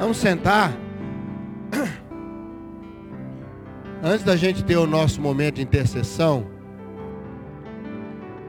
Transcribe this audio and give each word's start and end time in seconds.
Vamos 0.00 0.16
sentar. 0.16 0.72
Antes 4.02 4.24
da 4.24 4.34
gente 4.34 4.64
ter 4.64 4.78
o 4.78 4.86
nosso 4.86 5.20
momento 5.20 5.56
de 5.56 5.62
intercessão, 5.62 6.46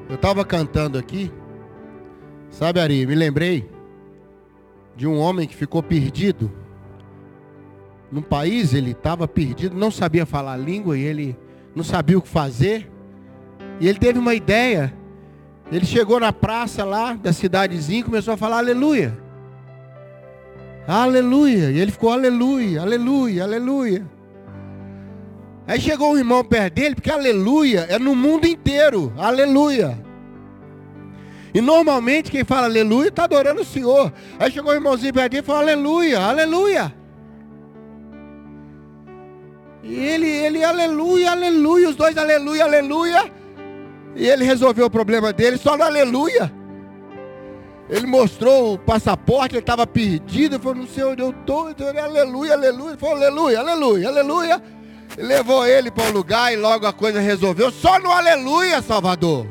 eu 0.07 0.15
estava 0.15 0.45
cantando 0.45 0.97
aqui, 0.97 1.29
sabe, 2.49 2.79
Ari? 2.79 3.05
Me 3.05 3.15
lembrei 3.15 3.69
de 4.95 5.05
um 5.05 5.19
homem 5.19 5.45
que 5.45 5.53
ficou 5.53 5.83
perdido. 5.83 6.49
Num 8.09 8.21
país, 8.21 8.73
ele 8.73 8.91
estava 8.91 9.27
perdido, 9.27 9.75
não 9.75 9.91
sabia 9.91 10.25
falar 10.25 10.53
a 10.53 10.57
língua 10.57 10.97
e 10.97 11.01
ele 11.01 11.37
não 11.75 11.83
sabia 11.83 12.17
o 12.17 12.21
que 12.21 12.29
fazer. 12.29 12.89
E 13.77 13.89
ele 13.89 13.99
teve 13.99 14.17
uma 14.17 14.33
ideia. 14.33 14.93
Ele 15.69 15.85
chegou 15.85 16.17
na 16.17 16.31
praça 16.31 16.85
lá 16.85 17.11
da 17.11 17.33
cidadezinha 17.33 17.99
e 17.99 18.03
começou 18.03 18.35
a 18.35 18.37
falar 18.37 18.59
aleluia. 18.59 19.20
Aleluia. 20.91 21.71
E 21.71 21.79
ele 21.79 21.89
ficou 21.89 22.11
aleluia, 22.11 22.81
aleluia, 22.81 23.43
aleluia. 23.43 24.05
Aí 25.65 25.79
chegou 25.79 26.11
um 26.11 26.17
irmão 26.17 26.43
perto 26.43 26.73
dele, 26.73 26.95
porque 26.95 27.09
aleluia 27.09 27.85
é 27.87 27.97
no 27.97 28.13
mundo 28.13 28.45
inteiro. 28.45 29.13
Aleluia. 29.17 29.97
E 31.53 31.61
normalmente 31.61 32.29
quem 32.29 32.43
fala 32.43 32.67
aleluia 32.67 33.07
está 33.07 33.23
adorando 33.23 33.61
o 33.61 33.65
Senhor. 33.65 34.11
Aí 34.37 34.51
chegou 34.51 34.71
o 34.71 34.75
irmãozinho 34.75 35.13
perto 35.13 35.31
dele 35.31 35.43
e 35.43 35.45
falou 35.45 35.61
aleluia, 35.61 36.19
aleluia. 36.19 36.93
E 39.83 39.95
ele, 39.95 40.27
ele, 40.27 40.61
aleluia, 40.61 41.31
aleluia, 41.31 41.89
os 41.89 41.95
dois 41.95 42.17
aleluia, 42.17 42.65
aleluia. 42.65 43.31
E 44.13 44.27
ele 44.27 44.43
resolveu 44.43 44.87
o 44.87 44.89
problema 44.89 45.31
dele 45.31 45.55
só 45.55 45.77
no 45.77 45.83
aleluia. 45.83 46.51
Ele 47.91 48.07
mostrou 48.07 48.75
o 48.75 48.79
passaporte, 48.79 49.55
ele 49.55 49.59
estava 49.59 49.85
perdido. 49.85 50.55
Ele 50.55 50.63
falou, 50.63 50.77
não 50.77 50.87
sei 50.87 51.03
onde 51.03 51.21
eu 51.21 51.31
estou. 51.31 51.67
Aleluia, 52.01 52.53
aleluia. 52.53 52.87
Ele 52.87 52.97
falou, 52.97 53.15
aleluia, 53.17 53.59
aleluia, 53.59 54.07
aleluia. 54.07 54.63
Ele 55.17 55.27
levou 55.27 55.67
ele 55.67 55.91
para 55.91 56.05
o 56.05 56.07
um 56.07 56.11
lugar 56.11 56.53
e 56.53 56.55
logo 56.55 56.87
a 56.87 56.93
coisa 56.93 57.19
resolveu. 57.19 57.69
Só 57.69 57.99
no 57.99 58.09
aleluia, 58.09 58.81
Salvador. 58.81 59.45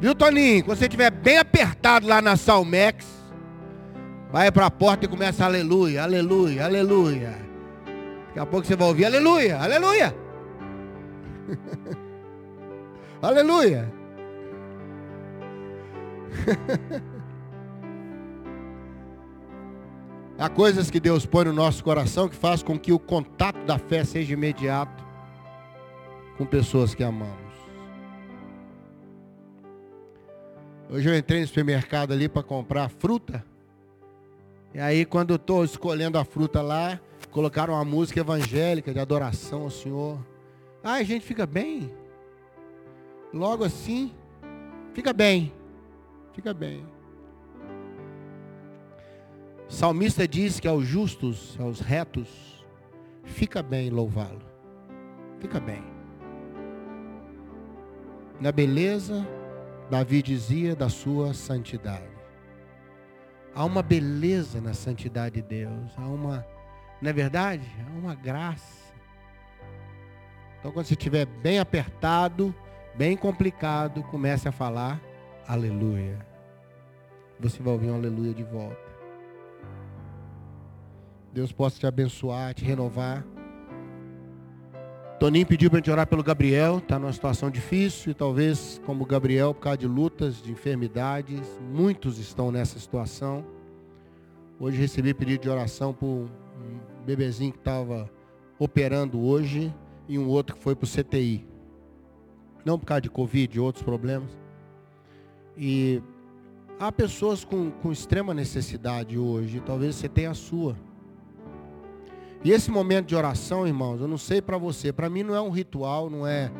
Viu, 0.00 0.12
Toninho? 0.12 0.64
Quando 0.64 0.78
você 0.78 0.86
estiver 0.86 1.12
bem 1.12 1.38
apertado 1.38 2.08
lá 2.08 2.20
na 2.20 2.36
Salmex, 2.36 3.06
vai 4.32 4.50
para 4.50 4.66
a 4.66 4.70
porta 4.72 5.04
e 5.04 5.08
começa 5.08 5.44
aleluia, 5.44 6.02
aleluia, 6.02 6.64
aleluia. 6.64 7.38
Daqui 8.26 8.40
a 8.40 8.46
pouco 8.46 8.66
você 8.66 8.74
vai 8.74 8.88
ouvir 8.88 9.04
aleluia, 9.04 9.56
aleluia. 9.56 10.12
aleluia. 13.22 14.01
Há 20.38 20.48
coisas 20.48 20.90
que 20.90 20.98
Deus 20.98 21.24
põe 21.24 21.44
no 21.44 21.52
nosso 21.52 21.84
coração 21.84 22.28
que 22.28 22.34
faz 22.34 22.62
com 22.62 22.78
que 22.78 22.92
o 22.92 22.98
contato 22.98 23.64
da 23.64 23.78
fé 23.78 24.02
seja 24.04 24.32
imediato 24.32 25.04
com 26.36 26.44
pessoas 26.44 26.94
que 26.94 27.04
amamos. 27.04 27.52
Hoje 30.90 31.08
eu 31.08 31.16
entrei 31.16 31.40
no 31.42 31.46
supermercado 31.46 32.12
ali 32.12 32.28
para 32.28 32.42
comprar 32.42 32.88
fruta. 32.88 33.44
E 34.74 34.80
aí 34.80 35.04
quando 35.04 35.30
eu 35.30 35.36
estou 35.36 35.64
escolhendo 35.64 36.18
a 36.18 36.24
fruta 36.24 36.60
lá, 36.60 36.98
colocaram 37.30 37.74
uma 37.74 37.84
música 37.84 38.18
evangélica 38.20 38.92
de 38.92 38.98
adoração 38.98 39.62
ao 39.62 39.70
Senhor. 39.70 40.18
A 40.82 41.02
gente 41.02 41.24
fica 41.24 41.46
bem. 41.46 41.90
Logo 43.32 43.64
assim, 43.64 44.12
fica 44.92 45.12
bem. 45.12 45.52
Fica 46.32 46.54
bem. 46.54 46.86
O 49.68 49.72
salmista 49.72 50.26
diz 50.26 50.58
que 50.58 50.68
aos 50.68 50.86
justos, 50.86 51.58
aos 51.60 51.80
retos, 51.80 52.64
fica 53.24 53.62
bem 53.62 53.90
louvá-lo. 53.90 54.42
Fica 55.40 55.60
bem. 55.60 55.82
Na 58.40 58.50
beleza, 58.50 59.26
Davi 59.90 60.22
dizia 60.22 60.74
da 60.74 60.88
sua 60.88 61.34
santidade. 61.34 62.10
Há 63.54 63.64
uma 63.64 63.82
beleza 63.82 64.60
na 64.60 64.72
santidade 64.72 65.34
de 65.34 65.42
Deus. 65.42 65.92
Há 65.98 66.06
uma, 66.06 66.46
não 67.00 67.10
é 67.10 67.12
verdade? 67.12 67.66
Há 67.86 67.98
uma 67.98 68.14
graça. 68.14 68.82
Então 70.58 70.72
quando 70.72 70.86
você 70.86 70.94
estiver 70.94 71.26
bem 71.26 71.58
apertado, 71.58 72.54
bem 72.94 73.16
complicado, 73.16 74.02
comece 74.04 74.48
a 74.48 74.52
falar 74.52 75.00
aleluia. 75.46 76.18
Você 77.40 77.62
vai 77.62 77.72
ouvir 77.72 77.90
um 77.90 77.94
aleluia 77.94 78.32
de 78.32 78.44
volta. 78.44 78.92
Deus 81.32 81.50
possa 81.50 81.78
te 81.78 81.86
abençoar, 81.86 82.54
te 82.54 82.64
renovar. 82.64 83.24
Toninho 85.18 85.46
pediu 85.46 85.70
para 85.70 85.78
a 85.78 85.80
gente 85.80 85.90
orar 85.90 86.06
pelo 86.06 86.22
Gabriel, 86.22 86.78
está 86.78 86.98
numa 86.98 87.12
situação 87.12 87.48
difícil, 87.48 88.10
e 88.10 88.14
talvez 88.14 88.80
como 88.84 89.06
Gabriel, 89.06 89.54
por 89.54 89.60
causa 89.60 89.78
de 89.78 89.86
lutas, 89.86 90.42
de 90.42 90.50
enfermidades, 90.50 91.46
muitos 91.72 92.18
estão 92.18 92.50
nessa 92.50 92.78
situação. 92.78 93.44
Hoje 94.58 94.78
recebi 94.78 95.14
pedido 95.14 95.42
de 95.42 95.48
oração 95.48 95.94
por 95.94 96.06
um 96.06 96.28
bebezinho 97.06 97.52
que 97.52 97.58
estava 97.58 98.10
operando 98.58 99.20
hoje 99.20 99.72
e 100.08 100.18
um 100.18 100.28
outro 100.28 100.56
que 100.56 100.62
foi 100.62 100.74
para 100.74 100.84
o 100.84 100.88
CTI. 100.88 101.46
Não 102.64 102.78
por 102.78 102.86
causa 102.86 103.00
de 103.00 103.10
Covid 103.10 103.58
outros 103.58 103.82
problemas. 103.84 104.30
E 105.56 106.02
há 106.82 106.90
pessoas 106.90 107.44
com, 107.44 107.70
com 107.70 107.92
extrema 107.92 108.34
necessidade 108.34 109.16
hoje, 109.16 109.62
talvez 109.64 109.94
você 109.94 110.08
tenha 110.08 110.32
a 110.32 110.34
sua. 110.34 110.76
E 112.42 112.50
esse 112.50 112.72
momento 112.72 113.06
de 113.06 113.14
oração, 113.14 113.64
irmãos, 113.64 114.00
eu 114.00 114.08
não 114.08 114.18
sei 114.18 114.42
para 114.42 114.58
você, 114.58 114.92
para 114.92 115.08
mim 115.08 115.22
não 115.22 115.32
é 115.32 115.40
um 115.40 115.50
ritual, 115.50 116.10
não 116.10 116.26
é. 116.26 116.50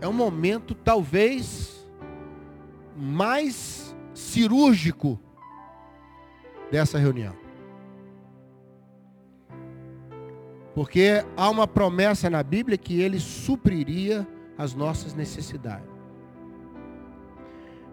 É 0.00 0.08
um 0.08 0.12
momento 0.12 0.74
talvez 0.74 1.86
mais 2.96 3.94
cirúrgico 4.12 5.20
dessa 6.68 6.98
reunião. 6.98 7.36
Porque 10.74 11.24
há 11.36 11.48
uma 11.48 11.68
promessa 11.68 12.28
na 12.28 12.42
Bíblia 12.42 12.76
que 12.76 13.00
ele 13.00 13.20
supriria 13.20 14.26
as 14.58 14.74
nossas 14.74 15.14
necessidades. 15.14 15.99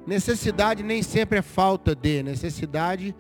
Necessidade 0.08 0.82
nem 0.84 1.04
sempre 1.04 1.40
é 1.40 1.42
falta 1.42 1.94
de, 1.94 2.24
necessidade 2.24 3.14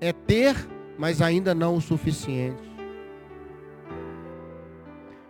é 0.00 0.10
ter, 0.10 0.56
mas 0.98 1.20
ainda 1.20 1.54
não 1.54 1.76
o 1.76 1.82
suficiente. 1.82 2.62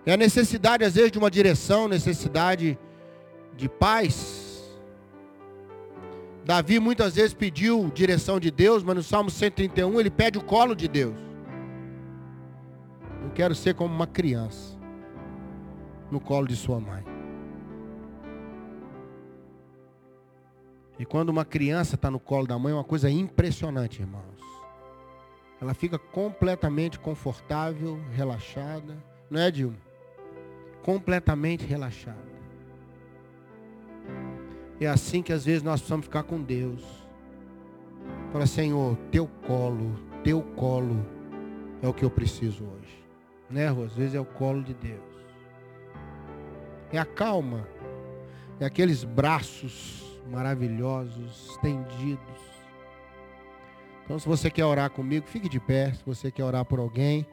É 0.07 0.13
a 0.13 0.17
necessidade, 0.17 0.85
às 0.85 0.95
vezes, 0.95 1.11
de 1.11 1.19
uma 1.19 1.31
direção, 1.31 1.89
necessidade 1.89 2.79
de 3.57 3.69
paz. 3.69 4.63
Davi 6.45 6.79
muitas 6.79 7.17
vezes 7.17 7.35
pediu 7.35 7.91
direção 7.93 8.39
de 8.39 8.53
Deus, 8.53 8.85
mas 8.85 8.95
no 8.95 9.03
Salmo 9.03 9.31
131 9.31 9.99
ele 9.99 10.11
pede 10.11 10.39
o 10.39 10.45
colo 10.45 10.77
de 10.77 10.87
Deus. 10.87 11.19
Eu 13.25 13.31
quero 13.31 13.55
ser 13.55 13.75
como 13.75 13.93
uma 13.93 14.07
criança 14.07 14.79
no 16.09 16.21
colo 16.21 16.47
de 16.47 16.55
sua 16.55 16.79
mãe. 16.79 17.14
E 20.99 21.05
quando 21.05 21.31
uma 21.31 21.45
criança 21.45 21.97
está 21.97 22.11
no 22.11 22.21
colo 22.21 22.47
da 22.47 22.59
mãe, 22.59 22.73
é 22.73 22.77
uma 22.77 22.85
coisa 22.85 23.11
impressionante, 23.11 24.01
irmãos. 24.01 24.23
Ela 25.61 25.75
fica 25.75 25.99
completamente 25.99 26.99
confortável, 26.99 27.99
relaxada. 28.13 28.97
Não 29.31 29.41
é, 29.41 29.51
Dilma? 29.51 29.77
Completamente 30.83 31.65
relaxada. 31.65 32.35
É 34.81 34.87
assim 34.87 35.23
que 35.23 35.33
às 35.33 35.45
vezes 35.45 35.63
nós 35.63 35.81
precisamos 35.81 36.07
ficar 36.07 36.25
com 36.25 36.41
Deus. 36.41 36.83
Fala, 38.33 38.47
Senhor, 38.47 38.97
teu 39.11 39.27
colo, 39.47 39.99
teu 40.23 40.43
colo 40.43 41.07
é 41.83 41.89
o 41.89 41.95
que 41.95 42.05
eu 42.05 42.11
preciso 42.11 42.65
hoje. 42.65 43.05
Né, 43.49 43.69
Rô? 43.69 43.85
Às 43.85 43.95
vezes 43.95 44.15
é 44.15 44.21
o 44.21 44.25
colo 44.25 44.63
de 44.63 44.75
Deus. 44.75 45.01
É 46.93 46.99
a 46.99 47.05
calma. 47.05 47.67
É 48.61 48.67
aqueles 48.67 49.03
braços 49.03 50.04
maravilhosos, 50.29 51.51
estendidos. 51.51 52.55
Então, 54.05 54.19
se 54.19 54.29
você 54.29 54.51
quer 54.51 54.65
orar 54.65 54.91
comigo, 54.91 55.27
fique 55.27 55.49
de 55.49 55.59
pé. 55.59 55.93
Se 55.93 56.05
você 56.05 56.31
quer 56.31 56.45
orar 56.45 56.65
por 56.65 56.79
alguém, 56.79 57.27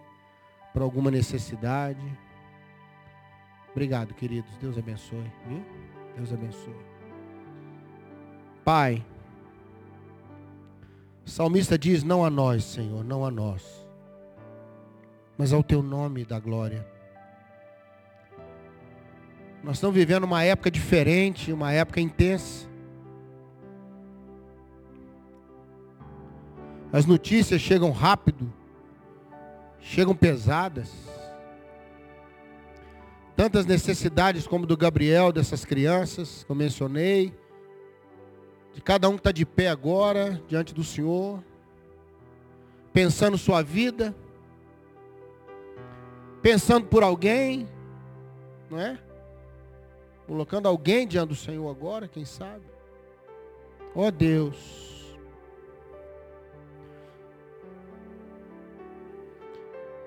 por 0.72 0.82
alguma 0.82 1.12
necessidade. 1.12 2.02
Obrigado, 3.72 4.14
queridos. 4.14 4.56
Deus 4.58 4.78
abençoe. 4.78 5.32
Viu? 5.48 5.66
Deus 6.16 6.32
abençoe. 6.32 6.76
Pai, 8.64 9.04
o 11.26 11.30
salmista 11.30 11.78
diz: 11.78 12.04
Não 12.04 12.24
a 12.24 12.30
nós, 12.30 12.64
Senhor, 12.64 13.04
não 13.04 13.26
a 13.26 13.32
nós, 13.32 13.86
mas 15.38 15.52
ao 15.52 15.64
teu 15.64 15.82
nome 15.82 16.24
da 16.24 16.40
glória. 16.40 16.88
Nós 19.64 19.78
estamos 19.78 19.96
vivendo 19.96 20.24
uma 20.24 20.44
época 20.44 20.72
diferente, 20.72 21.52
uma 21.52 21.72
época 21.72 22.02
intensa. 22.02 22.71
As 26.94 27.06
notícias 27.06 27.62
chegam 27.62 27.92
rápido, 27.92 28.52
chegam 29.80 30.14
pesadas. 30.14 30.92
Tantas 33.34 33.66
necessidades 33.66 34.46
como 34.46 34.66
do 34.66 34.76
Gabriel, 34.76 35.32
dessas 35.32 35.64
crianças 35.64 36.44
que 36.44 36.52
eu 36.52 36.56
mencionei, 36.56 37.34
de 38.74 38.82
cada 38.82 39.08
um 39.08 39.14
que 39.14 39.20
está 39.20 39.32
de 39.32 39.46
pé 39.46 39.70
agora 39.70 40.42
diante 40.50 40.74
do 40.74 40.84
Senhor, 40.84 41.42
pensando 42.92 43.38
sua 43.38 43.62
vida, 43.62 44.14
pensando 46.42 46.88
por 46.88 47.04
alguém, 47.04 47.70
não 48.70 48.80
é? 48.80 49.00
Colocando 50.28 50.68
alguém 50.68 51.08
diante 51.08 51.30
do 51.30 51.36
Senhor 51.36 51.70
agora, 51.70 52.08
quem 52.08 52.26
sabe? 52.26 52.66
Ó 53.96 54.08
oh 54.08 54.12
Deus. 54.12 55.01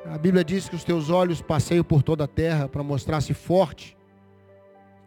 A 0.06 0.19
Bíblia 0.19 0.45
diz 0.45 0.69
que 0.69 0.77
os 0.77 0.85
teus 0.85 1.09
olhos 1.09 1.41
passeiam 1.41 1.83
por 1.83 2.03
toda 2.03 2.25
a 2.25 2.29
terra 2.29 2.69
para 2.69 2.83
mostrar-se 2.83 3.33
forte, 3.33 3.97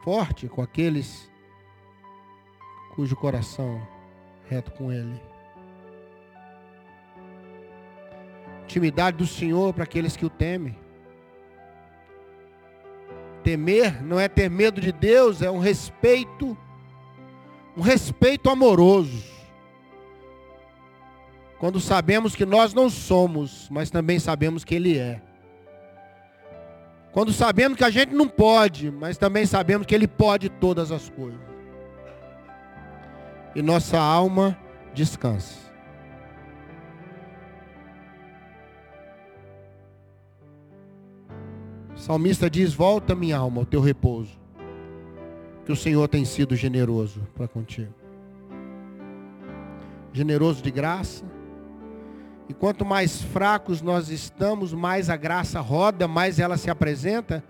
forte 0.03 0.47
com 0.47 0.61
aqueles 0.61 1.31
cujo 2.95 3.15
coração 3.15 3.79
é 4.49 4.55
reto 4.55 4.71
com 4.71 4.91
Ele. 4.91 5.21
Intimidade 8.63 9.17
do 9.17 9.27
Senhor 9.27 9.71
para 9.71 9.83
aqueles 9.83 10.17
que 10.17 10.25
o 10.25 10.29
temem. 10.31 10.75
Temer 13.43 14.03
não 14.03 14.19
é 14.19 14.27
ter 14.27 14.49
medo 14.49 14.81
de 14.81 14.91
Deus, 14.91 15.43
é 15.43 15.51
um 15.51 15.59
respeito, 15.59 16.57
um 17.77 17.81
respeito 17.81 18.49
amoroso 18.49 19.36
quando 21.59 21.79
sabemos 21.79 22.35
que 22.35 22.45
nós 22.45 22.73
não 22.73 22.89
somos, 22.89 23.67
mas 23.71 23.89
também 23.89 24.19
sabemos 24.19 24.63
que 24.63 24.75
Ele 24.75 24.97
é. 24.97 25.21
Quando 27.11 27.33
sabemos 27.33 27.77
que 27.77 27.83
a 27.83 27.89
gente 27.89 28.13
não 28.13 28.27
pode, 28.27 28.91
mas 28.91 29.17
também 29.17 29.45
sabemos 29.45 29.87
que 29.87 29.95
Ele 29.95 30.07
pode 30.07 30.49
todas 30.49 30.91
as 30.91 31.09
coisas. 31.09 31.39
E 33.55 33.61
nossa 33.61 33.97
alma 33.97 34.55
descansa. 34.93 35.55
O 41.95 41.99
salmista 41.99 42.47
diz: 42.47 42.71
Volta 42.71 43.15
minha 43.15 43.35
alma 43.35 43.61
ao 43.61 43.65
teu 43.65 43.81
repouso, 43.81 44.39
que 45.65 45.71
o 45.71 45.75
Senhor 45.75 46.07
tem 46.07 46.23
sido 46.23 46.55
generoso 46.55 47.27
para 47.35 47.47
contigo. 47.47 47.93
Generoso 50.13 50.61
de 50.61 50.69
graça, 50.69 51.25
e 52.49 52.53
quanto 52.53 52.85
mais 52.85 53.21
fracos 53.21 53.81
nós 53.81 54.09
estamos, 54.09 54.73
mais 54.73 55.09
a 55.09 55.17
graça 55.17 55.59
roda, 55.59 56.07
mais 56.07 56.39
ela 56.39 56.57
se 56.57 56.69
apresenta. 56.69 57.43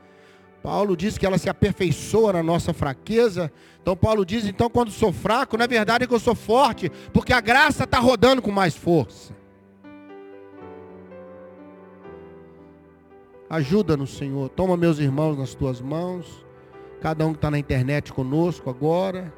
Paulo 0.63 0.97
diz 0.97 1.17
que 1.17 1.25
ela 1.25 1.37
se 1.37 1.49
aperfeiçoa 1.49 2.33
na 2.33 2.43
nossa 2.43 2.73
fraqueza. 2.73 3.51
Então 3.81 3.95
Paulo 3.95 4.25
diz, 4.25 4.45
então 4.45 4.69
quando 4.69 4.89
sou 4.89 5.13
fraco, 5.13 5.55
na 5.55 5.67
verdade 5.67 6.03
é 6.03 6.07
que 6.07 6.13
eu 6.13 6.19
sou 6.19 6.33
forte, 6.33 6.91
porque 7.13 7.31
a 7.31 7.39
graça 7.39 7.83
está 7.83 7.99
rodando 7.99 8.41
com 8.41 8.51
mais 8.51 8.75
força. 8.75 9.35
Ajuda-nos, 13.49 14.17
Senhor. 14.17 14.49
Toma 14.49 14.75
meus 14.75 14.99
irmãos 14.99 15.37
nas 15.37 15.53
tuas 15.53 15.79
mãos. 15.79 16.45
Cada 16.99 17.25
um 17.25 17.31
que 17.31 17.37
está 17.37 17.51
na 17.51 17.59
internet 17.59 18.11
conosco 18.11 18.69
agora. 18.69 19.31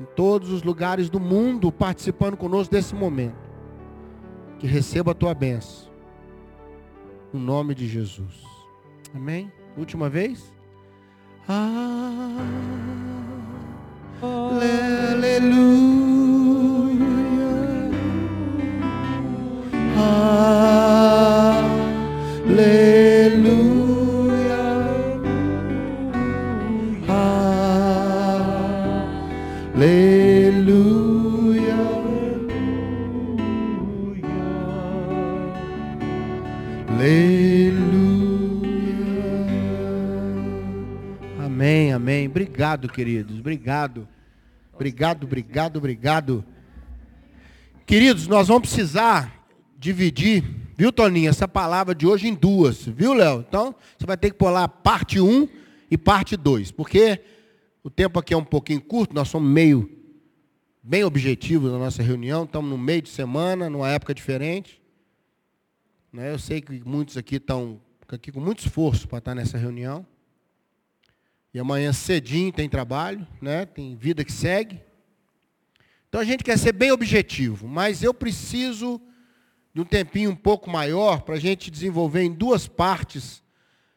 Em 0.00 0.04
todos 0.16 0.50
os 0.50 0.62
lugares 0.62 1.10
do 1.10 1.20
mundo 1.20 1.70
participando 1.70 2.36
conosco 2.36 2.72
desse 2.72 2.94
momento 2.94 3.47
que 4.58 4.66
receba 4.66 5.12
a 5.12 5.14
tua 5.14 5.34
bênção. 5.34 5.88
No 7.32 7.40
nome 7.40 7.74
de 7.74 7.86
Jesus. 7.86 8.42
Amém? 9.14 9.52
Última 9.76 10.08
vez? 10.08 10.52
Ah, 11.48 12.36
aleluia. 14.22 15.08
Aleluia. 19.96 20.57
Obrigado, 42.78 42.88
queridos. 42.94 43.40
Obrigado. 43.40 44.08
Obrigado, 44.72 45.24
obrigado, 45.24 45.76
obrigado. 45.78 46.44
Queridos, 47.84 48.28
nós 48.28 48.46
vamos 48.46 48.68
precisar 48.68 49.48
dividir, 49.76 50.44
viu, 50.76 50.92
Toninho, 50.92 51.28
essa 51.28 51.48
palavra 51.48 51.92
de 51.92 52.06
hoje 52.06 52.28
em 52.28 52.34
duas, 52.34 52.86
viu, 52.86 53.14
Léo? 53.14 53.44
Então, 53.48 53.74
você 53.98 54.06
vai 54.06 54.16
ter 54.16 54.30
que 54.30 54.36
pôr 54.36 54.50
lá 54.50 54.68
parte 54.68 55.20
1 55.20 55.48
e 55.90 55.98
parte 55.98 56.36
2, 56.36 56.70
porque 56.70 57.20
o 57.82 57.90
tempo 57.90 58.20
aqui 58.20 58.32
é 58.32 58.36
um 58.36 58.44
pouquinho 58.44 58.80
curto, 58.80 59.12
nós 59.12 59.26
somos 59.28 59.50
meio 59.50 59.90
bem 60.80 61.02
objetivos 61.02 61.72
na 61.72 61.78
nossa 61.78 62.00
reunião, 62.00 62.44
estamos 62.44 62.70
no 62.70 62.78
meio 62.78 63.02
de 63.02 63.08
semana, 63.08 63.68
numa 63.68 63.88
época 63.88 64.14
diferente. 64.14 64.80
Né? 66.12 66.32
Eu 66.32 66.38
sei 66.38 66.60
que 66.60 66.80
muitos 66.84 67.16
aqui 67.16 67.36
estão 67.36 67.80
aqui 68.06 68.30
com 68.30 68.40
muito 68.40 68.60
esforço 68.60 69.08
para 69.08 69.18
estar 69.18 69.34
nessa 69.34 69.58
reunião. 69.58 70.06
E 71.52 71.58
amanhã 71.58 71.92
cedinho 71.92 72.52
tem 72.52 72.68
trabalho, 72.68 73.26
né? 73.40 73.64
Tem 73.64 73.96
vida 73.96 74.24
que 74.24 74.32
segue. 74.32 74.80
Então 76.08 76.20
a 76.20 76.24
gente 76.24 76.44
quer 76.44 76.58
ser 76.58 76.72
bem 76.72 76.92
objetivo, 76.92 77.66
mas 77.66 78.02
eu 78.02 78.14
preciso 78.14 79.00
de 79.74 79.80
um 79.80 79.84
tempinho 79.84 80.30
um 80.30 80.36
pouco 80.36 80.70
maior 80.70 81.22
para 81.22 81.36
a 81.36 81.38
gente 81.38 81.70
desenvolver 81.70 82.22
em 82.22 82.32
duas 82.32 82.66
partes 82.66 83.42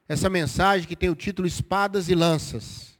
essa 0.07 0.29
mensagem 0.29 0.87
que 0.87 0.95
tem 0.95 1.09
o 1.09 1.15
título 1.15 1.47
Espadas 1.47 2.09
e 2.09 2.15
Lanças. 2.15 2.99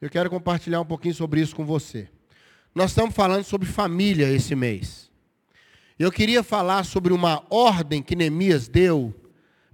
Eu 0.00 0.10
quero 0.10 0.28
compartilhar 0.30 0.80
um 0.80 0.84
pouquinho 0.84 1.14
sobre 1.14 1.40
isso 1.40 1.54
com 1.54 1.64
você. 1.64 2.08
Nós 2.74 2.90
estamos 2.90 3.14
falando 3.14 3.44
sobre 3.44 3.66
família 3.66 4.30
esse 4.30 4.54
mês. 4.54 5.10
Eu 5.98 6.12
queria 6.12 6.42
falar 6.42 6.84
sobre 6.84 7.12
uma 7.12 7.44
ordem 7.50 8.02
que 8.02 8.14
Neemias 8.14 8.68
deu 8.68 9.14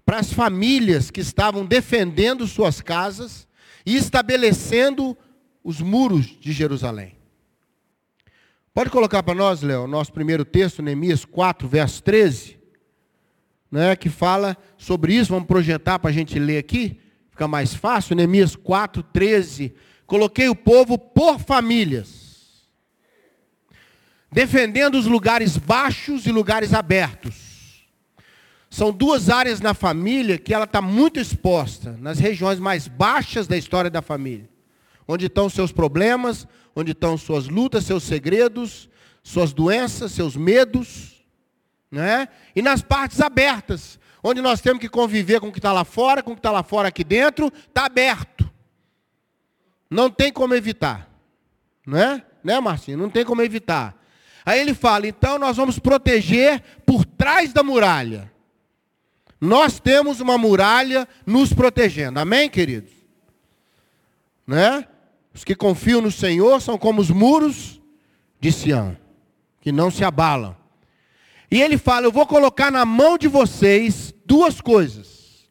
para 0.05 0.19
as 0.19 0.33
famílias 0.33 1.11
que 1.11 1.21
estavam 1.21 1.65
defendendo 1.65 2.47
suas 2.47 2.81
casas 2.81 3.49
e 3.87 3.97
estabelecendo 3.97 5.17
os 5.63 5.81
muros 5.81 6.27
de 6.27 6.53
Jerusalém. 6.53 7.17
Pode 8.73 8.91
colocar 8.91 9.23
para 9.23 9.35
nós, 9.35 9.63
Léo, 9.63 9.87
nosso 9.87 10.13
primeiro 10.13 10.45
texto, 10.45 10.83
Neemias 10.83 11.25
4, 11.25 11.67
verso 11.69 12.03
13, 12.03 12.59
né, 13.71 13.97
que 13.97 14.09
fala 14.09 14.57
sobre 14.77 15.15
isso. 15.15 15.33
Vamos 15.33 15.47
projetar 15.47 15.99
para 15.99 16.11
a 16.11 16.13
gente 16.13 16.39
ler 16.39 16.59
aqui, 16.59 17.01
fica 17.31 17.49
mais 17.49 17.75
fácil. 17.75 18.17
Neemias 18.17 18.57
4, 18.57 19.03
13. 19.03 19.75
Coloquei 20.07 20.49
o 20.49 20.57
povo 20.57 20.99
por 20.99 21.39
famílias, 21.39 22.69
defendendo 24.31 24.97
os 24.97 25.07
lugares 25.07 25.57
baixos 25.57 26.27
e 26.27 26.33
lugares 26.33 26.75
abertos 26.75 27.44
são 28.75 28.91
duas 28.91 29.31
áreas 29.31 29.61
na 29.61 29.73
família 29.73 30.37
que 30.37 30.53
ela 30.53 30.65
está 30.65 30.83
muito 30.83 31.21
exposta, 31.21 31.97
nas 32.01 32.19
regiões 32.19 32.59
mais 32.59 32.89
baixas 32.89 33.47
da 33.47 33.57
história 33.57 33.89
da 33.89 34.03
família. 34.03 34.51
Onde 35.07 35.27
estão 35.27 35.49
seus 35.49 35.71
problemas, 35.71 36.45
onde 36.75 36.91
estão 36.91 37.17
suas 37.17 37.47
lutas, 37.47 37.85
seus 37.85 38.03
segredos, 38.03 38.91
suas 39.23 39.53
doenças, 39.53 40.11
seus 40.11 40.37
medos. 40.37 41.25
Né? 41.89 42.27
E 42.57 42.61
nas 42.61 42.83
partes 42.83 43.21
abertas, 43.21 43.97
onde 44.21 44.43
nós 44.43 44.61
temos 44.61 44.81
que 44.81 44.89
conviver 44.89 45.39
com 45.39 45.51
o 45.51 45.53
que 45.53 45.61
está 45.61 45.73
lá 45.73 45.85
fora, 45.85 46.21
com 46.21 46.33
o 46.33 46.35
que 46.35 46.41
está 46.41 46.51
lá 46.51 46.65
fora 46.65 46.89
aqui 46.89 47.05
dentro, 47.05 47.53
está 47.69 47.87
aberto. 47.87 48.51
Não 49.89 50.11
tem 50.11 50.33
como 50.33 50.53
evitar. 50.53 51.09
Né? 51.87 52.25
Né, 52.43 52.59
Marcinho? 52.59 52.99
Não 52.99 53.09
tem 53.09 53.25
como 53.25 53.41
evitar. 53.41 53.97
Aí 54.45 54.59
ele 54.59 54.75
fala, 54.75 55.07
então 55.07 55.39
nós 55.39 55.57
vamos 55.57 55.79
proteger 55.79 56.61
por 56.85 57.05
trás 57.05 57.53
da 57.53 57.63
muralha. 57.63 58.34
Nós 59.45 59.79
temos 59.79 60.21
uma 60.21 60.39
muralha 60.39 61.07
nos 61.27 61.53
protegendo. 61.53 62.19
Amém, 62.19 62.49
queridos? 62.49 62.91
Né? 64.47 64.89
Os 65.35 65.45
que 65.45 65.55
confiam 65.55 66.01
no 66.01 66.11
Senhor 66.11 66.63
são 66.63 66.79
como 66.79 67.03
os 67.03 67.11
muros 67.11 67.79
de 68.41 68.51
Sião, 68.51 68.97
que 69.61 69.71
não 69.71 69.91
se 69.91 70.03
abalam. 70.03 70.57
E 71.51 71.61
ele 71.61 71.77
fala: 71.77 72.07
Eu 72.07 72.13
vou 72.13 72.27
colocar 72.27 72.71
na 72.71 72.87
mão 72.87 73.19
de 73.19 73.29
vocês 73.29 74.15
duas 74.25 74.63
coisas: 74.63 75.47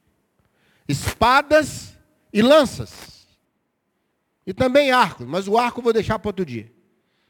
espadas 0.88 1.96
e 2.34 2.42
lanças. 2.42 3.28
E 4.46 4.54
também 4.54 4.92
arcos, 4.92 5.28
mas 5.28 5.48
o 5.48 5.56
arco 5.56 5.80
eu 5.80 5.84
vou 5.84 5.94
deixar 5.94 6.18
para 6.18 6.30
outro 6.30 6.44
dia. 6.44 6.72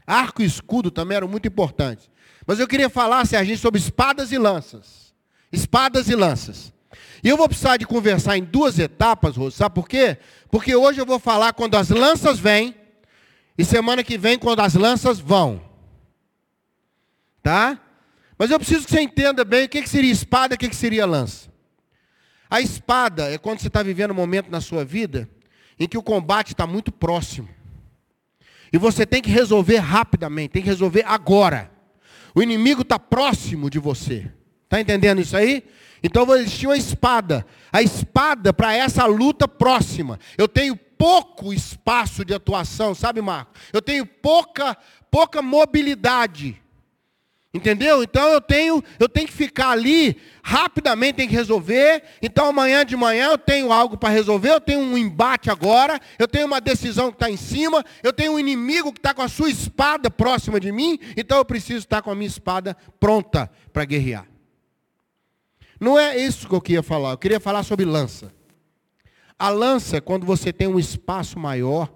Arco 0.08 0.42
e 0.42 0.46
escudo 0.46 0.90
também 0.90 1.18
eram 1.18 1.28
muito 1.28 1.48
importantes. 1.48 2.10
Mas 2.48 2.60
eu 2.60 2.68
queria 2.68 2.90
falar, 2.90 3.26
Serginho, 3.28 3.58
sobre 3.58 3.80
espadas 3.80 4.32
e 4.32 4.38
lanças. 4.38 5.13
Espadas 5.54 6.10
e 6.10 6.16
lanças. 6.16 6.74
E 7.24 7.30
eu 7.30 7.38
vou 7.38 7.48
precisar 7.48 7.78
de 7.78 7.86
conversar 7.86 8.38
em 8.38 8.44
duas 8.44 8.80
etapas, 8.80 9.38
Rose. 9.38 9.56
Sabe 9.56 9.76
por 9.76 9.88
quê? 9.88 10.18
Porque 10.50 10.76
hoje 10.76 11.00
eu 11.00 11.06
vou 11.06 11.20
falar 11.20 11.54
quando 11.54 11.76
as 11.76 11.90
lanças 11.90 12.40
vêm. 12.40 12.76
E 13.56 13.64
semana 13.64 14.04
que 14.04 14.18
vem 14.18 14.38
quando 14.38 14.62
as 14.62 14.74
lanças 14.74 15.20
vão. 15.20 15.62
Tá? 17.42 17.80
Mas 18.38 18.50
eu 18.50 18.58
preciso 18.58 18.86
que 18.86 18.92
você 18.92 19.02
entenda 19.02 19.46
bem 19.46 19.66
o 19.66 19.70
que 19.70 19.88
seria 19.88 20.12
espada 20.12 20.56
e 20.56 20.58
o 20.58 20.60
que 20.60 20.76
seria 20.76 21.06
lança. 21.06 21.54
A 22.50 22.60
espada 22.60 23.32
é 23.32 23.38
quando 23.38 23.60
você 23.60 23.68
está 23.68 23.84
vivendo 23.84 24.12
um 24.12 24.16
momento 24.16 24.50
na 24.50 24.60
sua 24.60 24.84
vida 24.84 25.30
em 25.80 25.88
que 25.88 25.98
o 25.98 26.04
combate 26.04 26.54
está 26.54 26.68
muito 26.68 26.92
próximo. 26.92 27.48
E 28.72 28.78
você 28.78 29.06
tem 29.06 29.22
que 29.22 29.30
resolver 29.30 29.78
rapidamente, 29.78 30.52
tem 30.52 30.64
que 30.64 30.70
resolver 30.70 31.04
agora. 31.06 31.72
O 32.34 32.42
inimigo 32.42 32.82
está 32.82 32.98
próximo 32.98 33.70
de 33.70 33.78
você. 33.78 34.32
Está 34.74 34.82
entendendo 34.82 35.22
isso 35.22 35.38
aí? 35.38 35.64
Então 36.02 36.26
vai 36.26 36.40
existir 36.40 36.66
uma 36.66 36.76
espada. 36.76 37.46
A 37.72 37.84
espada 37.84 38.52
para 38.52 38.76
essa 38.76 39.06
luta 39.06 39.48
próxima. 39.48 40.20
Eu 40.36 40.48
tenho 40.48 40.76
pouco 40.76 41.54
espaço 41.54 42.26
de 42.26 42.34
atuação, 42.34 42.96
sabe, 42.96 43.22
Marco? 43.22 43.52
Eu 43.72 43.84
tenho 43.84 44.04
pouca, 44.04 44.76
pouca 45.12 45.44
mobilidade. 45.44 46.60
Entendeu? 47.54 48.02
Então 48.02 48.28
eu 48.30 48.42
tenho, 48.42 48.84
eu 49.00 49.08
tenho 49.08 49.28
que 49.28 49.34
ficar 49.34 49.70
ali, 49.70 50.20
rapidamente 50.42 51.18
tem 51.18 51.28
que 51.28 51.36
resolver. 51.36 52.02
Então 52.20 52.48
amanhã 52.48 52.84
de 52.84 52.96
manhã 52.96 53.28
eu 53.28 53.38
tenho 53.38 53.72
algo 53.72 53.96
para 53.96 54.10
resolver, 54.10 54.54
eu 54.54 54.60
tenho 54.60 54.80
um 54.80 54.98
embate 54.98 55.52
agora, 55.52 56.00
eu 56.18 56.28
tenho 56.28 56.48
uma 56.48 56.60
decisão 56.60 57.12
que 57.12 57.18
está 57.18 57.30
em 57.30 57.38
cima, 57.38 57.86
eu 58.02 58.12
tenho 58.12 58.32
um 58.32 58.40
inimigo 58.40 58.92
que 58.92 58.98
está 58.98 59.14
com 59.14 59.22
a 59.22 59.28
sua 59.28 59.52
espada 59.52 60.10
próxima 60.10 60.60
de 60.60 60.72
mim, 60.72 60.98
então 61.16 61.38
eu 61.38 61.46
preciso 61.46 61.82
estar 61.82 62.02
com 62.02 62.10
a 62.10 62.16
minha 62.16 62.28
espada 62.28 62.76
pronta 63.00 63.48
para 63.72 63.86
guerrear. 63.86 64.33
Não 65.84 66.00
é 66.00 66.18
isso 66.18 66.48
que 66.48 66.56
eu 66.56 66.62
queria 66.62 66.82
falar, 66.82 67.12
eu 67.12 67.18
queria 67.18 67.42
falar 67.42 67.62
sobre 67.62 67.84
lança. 67.84 68.34
A 69.38 69.50
lança 69.50 69.98
é 69.98 70.02
quando 70.02 70.26
você 70.26 70.54
tem 70.54 70.66
um 70.66 70.80
espaço 70.80 71.38
maior 71.38 71.94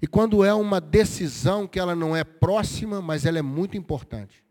e 0.00 0.06
quando 0.06 0.42
é 0.42 0.54
uma 0.54 0.80
decisão 0.80 1.66
que 1.66 1.78
ela 1.78 1.94
não 1.94 2.16
é 2.16 2.24
próxima, 2.24 3.02
mas 3.02 3.26
ela 3.26 3.38
é 3.38 3.42
muito 3.42 3.76
importante. 3.76 4.42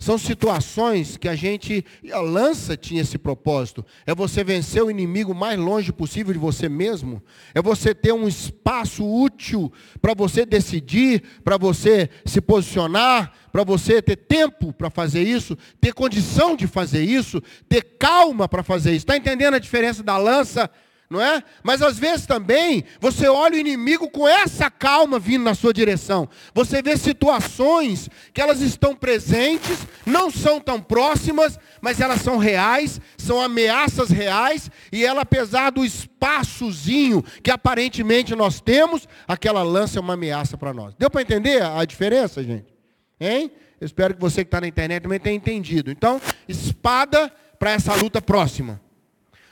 São 0.00 0.16
situações 0.16 1.18
que 1.18 1.28
a 1.28 1.36
gente. 1.36 1.84
A 2.10 2.20
lança 2.20 2.74
tinha 2.74 3.02
esse 3.02 3.18
propósito. 3.18 3.84
É 4.06 4.14
você 4.14 4.42
vencer 4.42 4.82
o 4.82 4.90
inimigo 4.90 5.34
mais 5.34 5.58
longe 5.58 5.92
possível 5.92 6.32
de 6.32 6.38
você 6.38 6.70
mesmo. 6.70 7.22
É 7.54 7.60
você 7.60 7.94
ter 7.94 8.12
um 8.12 8.26
espaço 8.26 9.04
útil 9.04 9.70
para 10.00 10.14
você 10.14 10.46
decidir, 10.46 11.22
para 11.44 11.58
você 11.58 12.08
se 12.24 12.40
posicionar, 12.40 13.30
para 13.52 13.62
você 13.62 14.00
ter 14.00 14.16
tempo 14.16 14.72
para 14.72 14.88
fazer 14.88 15.22
isso, 15.22 15.54
ter 15.78 15.92
condição 15.92 16.56
de 16.56 16.66
fazer 16.66 17.04
isso, 17.04 17.42
ter 17.68 17.82
calma 17.98 18.48
para 18.48 18.62
fazer 18.62 18.92
isso. 18.92 19.04
Está 19.04 19.18
entendendo 19.18 19.52
a 19.52 19.58
diferença 19.58 20.02
da 20.02 20.16
lança? 20.16 20.70
Não 21.10 21.20
é? 21.20 21.42
Mas 21.64 21.82
às 21.82 21.98
vezes 21.98 22.24
também 22.24 22.84
você 23.00 23.28
olha 23.28 23.56
o 23.56 23.58
inimigo 23.58 24.08
com 24.08 24.28
essa 24.28 24.70
calma 24.70 25.18
vindo 25.18 25.42
na 25.42 25.56
sua 25.56 25.74
direção. 25.74 26.28
Você 26.54 26.80
vê 26.80 26.96
situações 26.96 28.08
que 28.32 28.40
elas 28.40 28.60
estão 28.60 28.94
presentes, 28.94 29.76
não 30.06 30.30
são 30.30 30.60
tão 30.60 30.80
próximas, 30.80 31.58
mas 31.80 32.00
elas 32.00 32.20
são 32.22 32.38
reais, 32.38 33.00
são 33.18 33.40
ameaças 33.40 34.10
reais, 34.10 34.70
e 34.92 35.04
ela, 35.04 35.22
apesar 35.22 35.70
do 35.70 35.84
espaçozinho 35.84 37.24
que 37.42 37.50
aparentemente 37.50 38.36
nós 38.36 38.60
temos, 38.60 39.08
aquela 39.26 39.64
lança 39.64 39.98
é 39.98 40.00
uma 40.00 40.14
ameaça 40.14 40.56
para 40.56 40.72
nós. 40.72 40.94
Deu 40.96 41.10
para 41.10 41.22
entender 41.22 41.60
a 41.60 41.84
diferença, 41.84 42.40
gente? 42.44 42.72
Hein? 43.18 43.50
Eu 43.80 43.86
espero 43.86 44.14
que 44.14 44.20
você 44.20 44.44
que 44.44 44.48
está 44.48 44.60
na 44.60 44.68
internet 44.68 45.02
também 45.02 45.18
tenha 45.18 45.34
entendido. 45.34 45.90
Então, 45.90 46.20
espada 46.46 47.32
para 47.58 47.72
essa 47.72 47.94
luta 47.94 48.22
próxima 48.22 48.80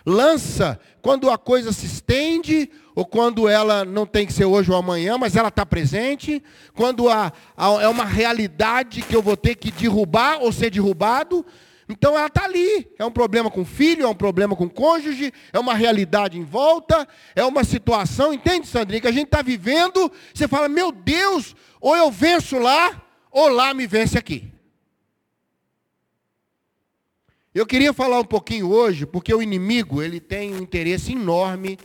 lança 0.09 0.81
quando 1.03 1.31
a 1.31 1.37
coisa 1.39 1.71
se 1.73 1.87
estende, 1.87 2.71
ou 2.95 3.05
quando 3.05 3.47
ela 3.47 3.85
não 3.85 4.07
tem 4.07 4.27
que 4.27 4.33
ser 4.33 4.47
hoje 4.47 4.71
ou 4.71 4.77
amanhã, 4.77 5.17
mas 5.17 5.37
ela 5.37 5.49
está 5.49 5.65
presente, 5.65 6.43
quando 6.75 7.09
a, 7.09 7.33
a, 7.57 7.67
é 7.83 7.89
uma 7.89 8.05
realidade 8.05 9.03
que 9.03 9.15
eu 9.15 9.23
vou 9.23 9.37
ter 9.37 9.55
que 9.55 9.71
derrubar 9.71 10.39
ou 10.41 10.51
ser 10.51 10.71
derrubado, 10.71 11.47
então 11.89 12.17
ela 12.17 12.27
está 12.27 12.45
ali. 12.45 12.91
É 12.99 13.05
um 13.05 13.11
problema 13.11 13.51
com 13.51 13.63
o 13.63 13.65
filho, 13.65 14.05
é 14.05 14.09
um 14.09 14.15
problema 14.15 14.57
com 14.57 14.65
o 14.65 14.71
cônjuge, 14.71 15.33
é 15.53 15.59
uma 15.59 15.75
realidade 15.75 16.39
em 16.39 16.45
volta, 16.45 17.07
é 17.37 17.45
uma 17.45 17.63
situação, 17.63 18.33
entende, 18.33 18.67
Sandrinha, 18.67 19.01
que 19.01 19.09
a 19.09 19.13
gente 19.13 19.27
está 19.27 19.43
vivendo, 19.43 20.11
você 20.35 20.49
fala, 20.49 20.69
meu 20.69 20.91
Deus, 20.91 21.55
ou 21.81 21.97
eu 21.97 22.11
venço 22.11 22.59
lá, 22.59 23.01
ou 23.31 23.49
lá 23.49 23.73
me 23.73 23.87
vence 23.87 24.19
aqui. 24.19 24.58
Eu 27.59 27.67
queria 27.67 27.93
falar 27.93 28.21
um 28.21 28.25
pouquinho 28.25 28.71
hoje, 28.71 29.05
porque 29.05 29.35
o 29.35 29.43
inimigo 29.43 30.01
ele 30.01 30.21
tem 30.21 30.55
um 30.55 30.59
interesse 30.59 31.11
enorme 31.11 31.77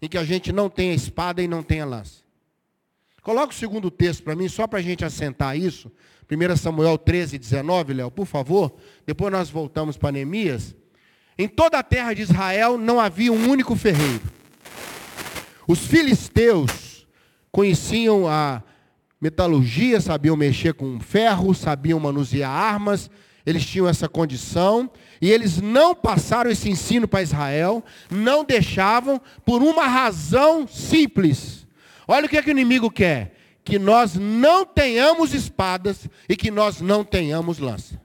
em 0.00 0.08
que 0.08 0.16
a 0.16 0.24
gente 0.24 0.50
não 0.50 0.70
tenha 0.70 0.94
espada 0.94 1.42
e 1.42 1.46
não 1.46 1.62
tenha 1.62 1.84
lança. 1.84 2.22
Coloca 3.22 3.52
o 3.52 3.54
segundo 3.54 3.90
texto 3.90 4.22
para 4.22 4.34
mim, 4.34 4.48
só 4.48 4.66
para 4.66 4.78
a 4.78 4.82
gente 4.82 5.04
assentar 5.04 5.54
isso. 5.54 5.92
1 6.32 6.56
Samuel 6.56 6.96
13, 6.96 7.36
19, 7.36 7.92
Léo, 7.92 8.10
por 8.10 8.24
favor. 8.24 8.74
Depois 9.04 9.30
nós 9.30 9.50
voltamos 9.50 9.98
para 9.98 10.12
Neemias. 10.12 10.74
Em 11.36 11.46
toda 11.46 11.78
a 11.78 11.82
terra 11.82 12.14
de 12.14 12.22
Israel 12.22 12.78
não 12.78 12.98
havia 12.98 13.30
um 13.30 13.50
único 13.50 13.76
ferreiro. 13.76 14.22
Os 15.66 15.80
filisteus 15.80 17.06
conheciam 17.52 18.26
a 18.26 18.62
metalurgia, 19.20 20.00
sabiam 20.00 20.38
mexer 20.38 20.72
com 20.72 20.98
ferro, 20.98 21.54
sabiam 21.54 22.00
manusear 22.00 22.50
armas, 22.50 23.10
eles 23.44 23.66
tinham 23.66 23.86
essa 23.86 24.08
condição, 24.08 24.90
e 25.20 25.30
eles 25.30 25.60
não 25.60 25.94
passaram 25.94 26.50
esse 26.50 26.70
ensino 26.70 27.08
para 27.08 27.22
Israel, 27.22 27.84
não 28.10 28.44
deixavam, 28.44 29.20
por 29.44 29.62
uma 29.62 29.86
razão 29.86 30.66
simples. 30.66 31.66
Olha 32.06 32.26
o 32.26 32.28
que, 32.28 32.36
é 32.36 32.42
que 32.42 32.50
o 32.50 32.52
inimigo 32.52 32.90
quer: 32.90 33.34
que 33.64 33.78
nós 33.78 34.14
não 34.14 34.64
tenhamos 34.64 35.34
espadas 35.34 36.08
e 36.28 36.36
que 36.36 36.50
nós 36.50 36.80
não 36.80 37.04
tenhamos 37.04 37.58
lança. 37.58 38.00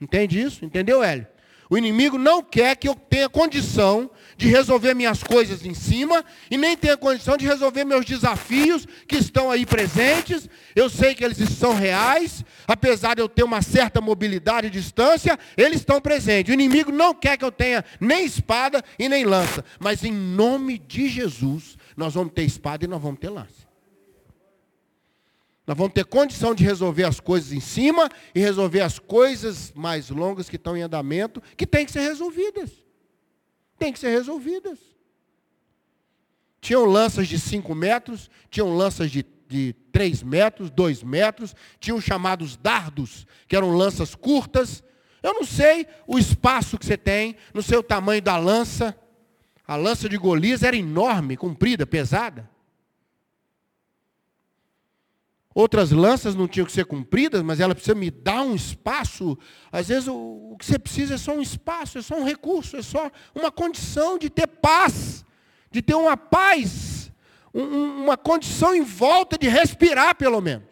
Entende 0.00 0.40
isso? 0.40 0.64
Entendeu, 0.64 1.02
Hélio? 1.02 1.26
O 1.68 1.76
inimigo 1.76 2.18
não 2.18 2.42
quer 2.42 2.76
que 2.76 2.88
eu 2.88 2.94
tenha 2.94 3.28
condição 3.28 4.10
de 4.40 4.48
resolver 4.48 4.94
minhas 4.94 5.22
coisas 5.22 5.66
em 5.66 5.74
cima 5.74 6.24
e 6.50 6.56
nem 6.56 6.74
tenha 6.74 6.96
condição 6.96 7.36
de 7.36 7.44
resolver 7.44 7.84
meus 7.84 8.06
desafios 8.06 8.86
que 9.06 9.16
estão 9.16 9.50
aí 9.50 9.66
presentes. 9.66 10.48
Eu 10.74 10.88
sei 10.88 11.14
que 11.14 11.22
eles 11.22 11.36
são 11.50 11.74
reais, 11.74 12.42
apesar 12.66 13.16
de 13.16 13.20
eu 13.20 13.28
ter 13.28 13.42
uma 13.42 13.60
certa 13.60 14.00
mobilidade 14.00 14.68
e 14.68 14.70
distância, 14.70 15.38
eles 15.58 15.80
estão 15.80 16.00
presentes. 16.00 16.50
O 16.50 16.54
inimigo 16.54 16.90
não 16.90 17.12
quer 17.12 17.36
que 17.36 17.44
eu 17.44 17.52
tenha 17.52 17.84
nem 18.00 18.24
espada 18.24 18.82
e 18.98 19.10
nem 19.10 19.26
lança, 19.26 19.62
mas 19.78 20.02
em 20.04 20.12
nome 20.12 20.78
de 20.78 21.06
Jesus, 21.06 21.76
nós 21.94 22.14
vamos 22.14 22.32
ter 22.32 22.44
espada 22.44 22.86
e 22.86 22.88
nós 22.88 23.02
vamos 23.02 23.20
ter 23.20 23.28
lança. 23.28 23.68
Nós 25.66 25.76
vamos 25.76 25.92
ter 25.92 26.06
condição 26.06 26.54
de 26.54 26.64
resolver 26.64 27.04
as 27.04 27.20
coisas 27.20 27.52
em 27.52 27.60
cima 27.60 28.08
e 28.34 28.40
resolver 28.40 28.80
as 28.80 28.98
coisas 28.98 29.70
mais 29.74 30.08
longas 30.08 30.48
que 30.48 30.56
estão 30.56 30.74
em 30.78 30.80
andamento, 30.80 31.42
que 31.58 31.66
têm 31.66 31.84
que 31.84 31.92
ser 31.92 32.00
resolvidas. 32.00 32.70
Tem 33.80 33.94
que 33.94 33.98
ser 33.98 34.10
resolvidas. 34.10 34.78
Tinham 36.60 36.84
lanças 36.84 37.26
de 37.26 37.38
5 37.38 37.74
metros, 37.74 38.30
tinham 38.50 38.76
lanças 38.76 39.10
de, 39.10 39.24
de 39.48 39.74
3 39.90 40.22
metros, 40.22 40.70
2 40.70 41.02
metros, 41.02 41.56
tinham 41.80 41.98
chamados 41.98 42.58
dardos, 42.58 43.26
que 43.48 43.56
eram 43.56 43.74
lanças 43.74 44.14
curtas. 44.14 44.84
Eu 45.22 45.32
não 45.32 45.44
sei 45.44 45.86
o 46.06 46.18
espaço 46.18 46.76
que 46.76 46.84
você 46.84 46.98
tem, 46.98 47.36
não 47.54 47.62
sei 47.62 47.78
o 47.78 47.82
tamanho 47.82 48.20
da 48.20 48.36
lança. 48.36 48.94
A 49.66 49.76
lança 49.76 50.10
de 50.10 50.18
Golias 50.18 50.62
era 50.62 50.76
enorme, 50.76 51.34
comprida, 51.34 51.86
pesada. 51.86 52.50
Outras 55.52 55.90
lanças 55.90 56.36
não 56.36 56.46
tinham 56.46 56.64
que 56.64 56.72
ser 56.72 56.84
cumpridas, 56.84 57.42
mas 57.42 57.58
ela 57.58 57.74
precisa 57.74 57.94
me 57.94 58.10
dar 58.10 58.42
um 58.42 58.54
espaço. 58.54 59.36
Às 59.72 59.88
vezes 59.88 60.06
o, 60.06 60.52
o 60.52 60.56
que 60.56 60.64
você 60.64 60.78
precisa 60.78 61.14
é 61.14 61.18
só 61.18 61.34
um 61.34 61.42
espaço, 61.42 61.98
é 61.98 62.02
só 62.02 62.16
um 62.16 62.24
recurso, 62.24 62.76
é 62.76 62.82
só 62.82 63.10
uma 63.34 63.50
condição 63.50 64.16
de 64.16 64.30
ter 64.30 64.46
paz, 64.46 65.24
de 65.70 65.82
ter 65.82 65.94
uma 65.94 66.16
paz, 66.16 67.10
um, 67.52 67.64
uma 68.04 68.16
condição 68.16 68.74
em 68.74 68.82
volta 68.82 69.36
de 69.36 69.48
respirar, 69.48 70.14
pelo 70.14 70.40
menos. 70.40 70.70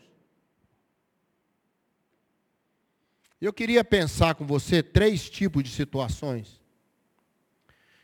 Eu 3.40 3.52
queria 3.52 3.84
pensar 3.84 4.36
com 4.36 4.46
você 4.46 4.82
três 4.82 5.28
tipos 5.28 5.62
de 5.62 5.70
situações 5.70 6.60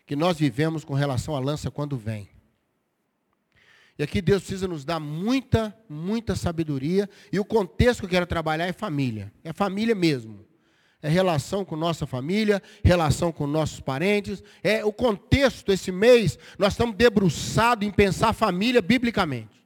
que 0.07 0.17
nós 0.17 0.39
vivemos 0.39 0.85
com 0.85 0.95
relação 0.95 1.35
à 1.37 1.41
lança 1.41 1.71
quando 1.71 1.97
vem. 1.97 2.34
E 3.99 4.03
aqui 4.03 4.21
Deus 4.21 4.43
precisa 4.43 4.67
nos 4.67 4.85
dar 4.85 4.99
muita, 4.99 5.77
muita 5.89 6.35
sabedoria. 6.35 7.09
E 7.33 7.39
o 7.39 7.45
contexto 7.45 8.01
que 8.01 8.07
eu 8.07 8.11
quero 8.11 8.27
trabalhar 8.27 8.67
é 8.67 8.73
família. 8.73 9.33
É 9.43 9.53
família 9.53 9.95
mesmo. 9.95 10.45
É 11.01 11.09
relação 11.09 11.65
com 11.65 11.77
nossa 11.77 12.07
família, 12.07 12.63
relação 12.83 13.31
com 13.31 13.47
nossos 13.47 13.81
parentes. 13.81 14.43
É 14.63 14.85
o 14.85 14.93
contexto, 14.93 15.71
esse 15.71 15.93
mês, 15.93 16.39
nós 16.59 16.73
estamos 16.73 16.97
debruçados 16.97 17.87
em 17.87 17.91
pensar 17.91 18.33
família 18.33 18.81
biblicamente. 18.81 19.65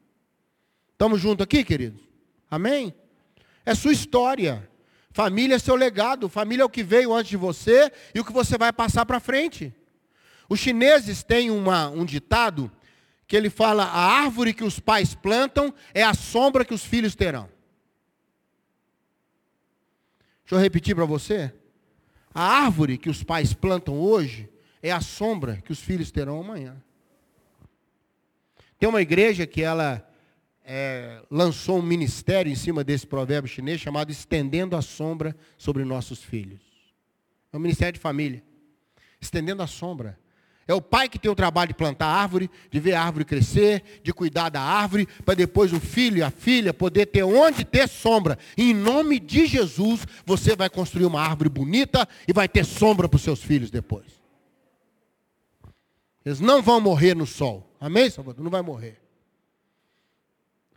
Estamos 0.93 1.21
juntos 1.21 1.45
aqui, 1.45 1.65
queridos? 1.65 2.03
Amém? 2.51 2.93
é 3.69 3.75
sua 3.75 3.93
história. 3.93 4.67
Família 5.11 5.57
é 5.57 5.59
seu 5.59 5.75
legado. 5.75 6.29
Família 6.29 6.63
é 6.63 6.65
o 6.65 6.71
que 6.71 6.83
veio 6.83 7.13
antes 7.13 7.31
de 7.31 7.37
você 7.37 7.93
e 8.15 8.21
o 8.21 8.25
que 8.25 8.33
você 8.33 8.57
vai 8.57 8.73
passar 8.73 9.05
para 9.05 9.21
frente. 9.21 9.75
Os 10.49 10.59
chineses 10.59 11.23
têm 11.23 11.51
uma, 11.51 11.91
um 11.91 12.05
ditado 12.05 12.73
que 13.29 13.37
ele 13.37 13.51
fala: 13.51 13.85
a 13.85 14.23
árvore 14.23 14.55
que 14.55 14.65
os 14.65 14.81
pais 14.81 15.15
plantam 15.15 15.73
é 15.93 16.03
a 16.03 16.15
sombra 16.15 16.65
que 16.65 16.75
os 16.75 16.83
filhos 16.83 17.15
terão. 17.15 17.49
Deixa 20.43 20.55
eu 20.55 20.59
repetir 20.59 20.97
para 20.97 21.05
você. 21.05 21.53
A 22.35 22.43
árvore 22.43 22.97
que 22.97 23.11
os 23.11 23.23
pais 23.23 23.53
plantam 23.53 24.01
hoje 24.01 24.49
é 24.83 24.91
a 24.91 25.03
sombra 25.03 25.61
que 25.63 25.71
os 25.71 25.81
filhos 25.81 26.11
terão 26.11 26.41
amanhã. 26.41 26.83
Tem 28.79 28.89
uma 28.89 29.03
igreja 29.03 29.47
que 29.47 29.61
ela 29.61 30.09
é, 30.65 31.23
lançou 31.31 31.79
um 31.79 31.83
ministério 31.83 32.51
em 32.51 32.55
cima 32.55 32.83
desse 32.83 33.07
provérbio 33.07 33.51
chinês 33.51 33.81
chamado 33.81 34.11
Estendendo 34.11 34.77
a 34.77 34.81
Sombra 34.81 35.37
sobre 35.59 35.85
Nossos 35.85 36.23
Filhos. 36.23 36.63
É 37.53 37.57
um 37.57 37.61
ministério 37.61 37.95
de 37.95 38.01
família. 38.01 38.43
Estendendo 39.21 39.63
a 39.63 39.67
sombra. 39.67 40.19
É 40.69 40.75
o 40.75 40.83
pai 40.83 41.09
que 41.09 41.19
tem 41.19 41.31
o 41.31 41.35
trabalho 41.35 41.69
de 41.69 41.75
plantar 41.75 42.07
árvore, 42.07 42.51
de 42.71 42.79
ver 42.79 42.93
a 42.93 43.03
árvore 43.03 43.25
crescer, 43.25 44.01
de 44.05 44.13
cuidar 44.13 44.51
da 44.51 44.61
árvore, 44.61 45.09
para 45.25 45.33
depois 45.33 45.73
o 45.73 45.81
filho 45.81 46.19
e 46.19 46.23
a 46.23 46.31
filha 46.31 46.75
poder 46.75 47.07
ter 47.07 47.23
onde 47.23 47.65
ter 47.65 47.89
sombra. 47.89 48.39
Em 48.55 48.75
nome 48.75 49.19
de 49.19 49.47
Jesus, 49.47 50.07
você 50.27 50.55
vai 50.55 50.69
construir 50.69 51.07
uma 51.07 51.23
árvore 51.23 51.49
bonita 51.49 52.07
e 52.29 52.35
vai 52.35 52.47
ter 52.47 52.67
sombra 52.67 53.09
para 53.09 53.17
os 53.17 53.23
seus 53.23 53.43
filhos 53.43 53.71
depois. 53.71 54.05
Eles 56.23 56.39
não 56.39 56.61
vão 56.61 56.83
morrer 56.83 57.15
no 57.17 57.27
sol. 57.27 57.75
Amém, 57.81 58.11
Salvador? 58.11 58.45
Não 58.45 58.51
vai 58.51 58.61
morrer. 58.61 59.01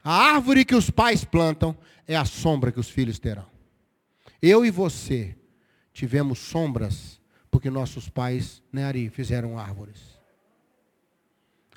A 0.02 0.14
árvore 0.14 0.64
que 0.64 0.74
os 0.74 0.90
pais 0.90 1.26
plantam 1.26 1.78
é 2.08 2.16
a 2.16 2.24
sombra 2.24 2.72
que 2.72 2.80
os 2.80 2.90
filhos 2.90 3.20
terão. 3.20 3.46
Eu 4.42 4.66
e 4.66 4.72
você 4.72 5.36
tivemos 5.94 6.40
sombras 6.40 7.21
porque 7.62 7.70
nossos 7.70 8.10
pais, 8.10 8.60
né, 8.74 8.86
Ari, 8.86 9.08
fizeram 9.12 9.56
árvores. 9.56 10.20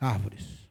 Árvores. 0.00 0.66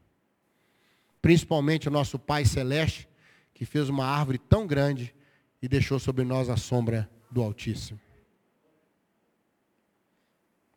Principalmente 1.22 1.88
o 1.88 1.92
nosso 1.92 2.18
Pai 2.18 2.46
Celeste, 2.46 3.08
que 3.54 3.64
fez 3.64 3.90
uma 3.90 4.08
árvore 4.08 4.40
tão 4.40 4.66
grande 4.66 5.14
e 5.62 5.68
deixou 5.68 6.00
sobre 6.00 6.24
nós 6.24 6.50
a 6.50 6.58
sombra 6.58 7.08
do 7.30 7.44
Altíssimo. 7.44 8.00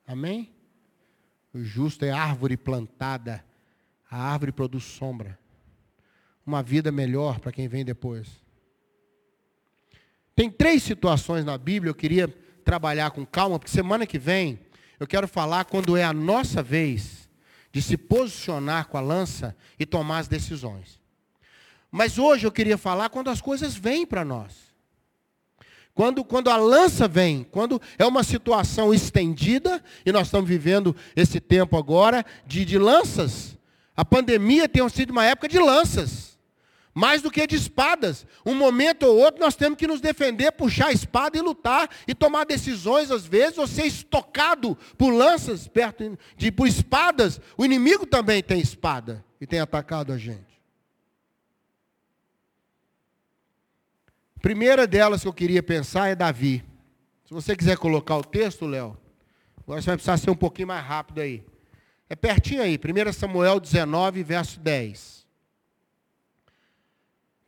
Amém? 0.06 0.52
O 1.54 1.62
justo 1.62 2.04
é 2.04 2.10
árvore 2.10 2.58
plantada. 2.58 3.42
A 4.10 4.18
árvore 4.18 4.52
produz 4.52 4.84
sombra. 4.84 5.38
Uma 6.44 6.62
vida 6.62 6.92
melhor 6.92 7.40
para 7.40 7.52
quem 7.52 7.68
vem 7.68 7.86
depois. 7.86 8.28
Tem 10.34 10.50
três 10.50 10.82
situações 10.82 11.42
na 11.42 11.56
Bíblia, 11.56 11.88
eu 11.88 11.94
queria 11.94 12.45
trabalhar 12.66 13.12
com 13.12 13.24
calma, 13.24 13.60
porque 13.60 13.70
semana 13.70 14.04
que 14.04 14.18
vem 14.18 14.58
eu 14.98 15.06
quero 15.06 15.28
falar 15.28 15.66
quando 15.66 15.96
é 15.96 16.02
a 16.02 16.12
nossa 16.12 16.64
vez 16.64 17.28
de 17.70 17.80
se 17.80 17.96
posicionar 17.96 18.88
com 18.88 18.98
a 18.98 19.00
lança 19.00 19.56
e 19.78 19.86
tomar 19.86 20.18
as 20.18 20.28
decisões. 20.28 20.98
Mas 21.92 22.18
hoje 22.18 22.44
eu 22.44 22.50
queria 22.50 22.76
falar 22.76 23.08
quando 23.08 23.30
as 23.30 23.40
coisas 23.40 23.76
vêm 23.76 24.04
para 24.04 24.24
nós. 24.24 24.66
Quando, 25.94 26.24
quando 26.24 26.50
a 26.50 26.56
lança 26.56 27.06
vem, 27.06 27.44
quando 27.44 27.80
é 27.96 28.04
uma 28.04 28.24
situação 28.24 28.92
estendida, 28.92 29.82
e 30.04 30.10
nós 30.10 30.26
estamos 30.26 30.48
vivendo 30.48 30.94
esse 31.14 31.38
tempo 31.38 31.76
agora 31.76 32.26
de, 32.46 32.64
de 32.64 32.78
lanças. 32.78 33.56
A 33.96 34.04
pandemia 34.04 34.68
tem 34.68 34.86
sido 34.88 35.10
uma 35.10 35.24
época 35.24 35.48
de 35.48 35.58
lanças 35.58 36.35
mais 36.96 37.20
do 37.20 37.30
que 37.30 37.46
de 37.46 37.56
espadas. 37.56 38.24
Um 38.44 38.54
momento 38.54 39.02
ou 39.02 39.18
outro 39.18 39.38
nós 39.38 39.54
temos 39.54 39.76
que 39.76 39.86
nos 39.86 40.00
defender, 40.00 40.50
puxar 40.52 40.86
a 40.86 40.92
espada 40.92 41.36
e 41.36 41.42
lutar 41.42 41.90
e 42.08 42.14
tomar 42.14 42.46
decisões, 42.46 43.10
às 43.10 43.26
vezes, 43.26 43.58
ou 43.58 43.66
ser 43.66 43.84
estocado 43.84 44.74
por 44.96 45.12
lanças, 45.12 45.68
perto 45.68 46.18
de 46.38 46.50
por 46.50 46.66
espadas. 46.66 47.38
O 47.54 47.66
inimigo 47.66 48.06
também 48.06 48.42
tem 48.42 48.58
espada 48.58 49.22
e 49.38 49.46
tem 49.46 49.60
atacado 49.60 50.10
a 50.10 50.16
gente. 50.16 50.58
Primeira 54.40 54.86
delas 54.86 55.20
que 55.20 55.28
eu 55.28 55.34
queria 55.34 55.62
pensar 55.62 56.08
é 56.08 56.14
Davi. 56.14 56.64
Se 57.26 57.34
você 57.34 57.54
quiser 57.54 57.76
colocar 57.76 58.16
o 58.16 58.24
texto, 58.24 58.64
Léo, 58.64 58.96
agora 59.62 59.82
você 59.82 59.86
vai 59.86 59.96
precisar 59.96 60.16
ser 60.16 60.30
um 60.30 60.36
pouquinho 60.36 60.68
mais 60.68 60.82
rápido 60.82 61.20
aí. 61.20 61.44
É 62.08 62.16
pertinho 62.16 62.62
aí, 62.62 62.78
1 62.78 63.12
Samuel 63.12 63.60
19, 63.60 64.22
verso 64.22 64.58
10. 64.60 65.25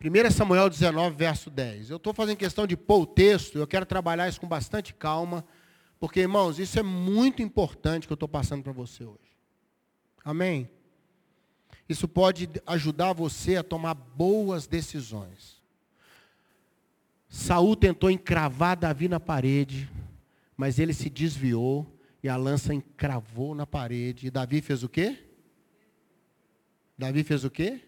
1 0.00 0.30
Samuel 0.30 0.70
19, 0.70 1.16
verso 1.16 1.50
10. 1.50 1.90
Eu 1.90 1.96
estou 1.96 2.14
fazendo 2.14 2.37
questão 2.37 2.68
de 2.68 2.76
pôr 2.76 3.00
o 3.00 3.06
texto, 3.06 3.58
eu 3.58 3.66
quero 3.66 3.84
trabalhar 3.84 4.28
isso 4.28 4.40
com 4.40 4.46
bastante 4.46 4.94
calma, 4.94 5.44
porque, 5.98 6.20
irmãos, 6.20 6.61
isso 6.61 6.78
é 6.78 6.82
muito 6.84 7.42
importante 7.42 8.06
que 8.06 8.12
eu 8.12 8.16
estou 8.16 8.28
passando 8.28 8.62
para 8.62 8.72
você 8.72 9.04
hoje. 9.04 9.37
Amém? 10.24 10.70
Isso 11.88 12.06
pode 12.06 12.48
ajudar 12.64 13.12
você 13.12 13.56
a 13.56 13.64
tomar 13.64 13.94
boas 13.94 14.68
decisões. 14.68 15.61
Saul 17.28 17.74
tentou 17.74 18.08
encravar 18.08 18.78
Davi 18.78 19.08
na 19.08 19.18
parede, 19.18 19.90
mas 20.56 20.78
ele 20.78 20.94
se 20.94 21.11
desviou 21.11 21.84
e 22.22 22.28
a 22.28 22.37
lança 22.37 22.72
encravou 22.72 23.52
na 23.52 23.66
parede. 23.66 24.28
E 24.28 24.30
Davi 24.30 24.61
fez 24.61 24.84
o 24.84 24.88
quê? 24.88 25.18
Davi 26.96 27.24
fez 27.24 27.44
o 27.44 27.50
quê? 27.50 27.80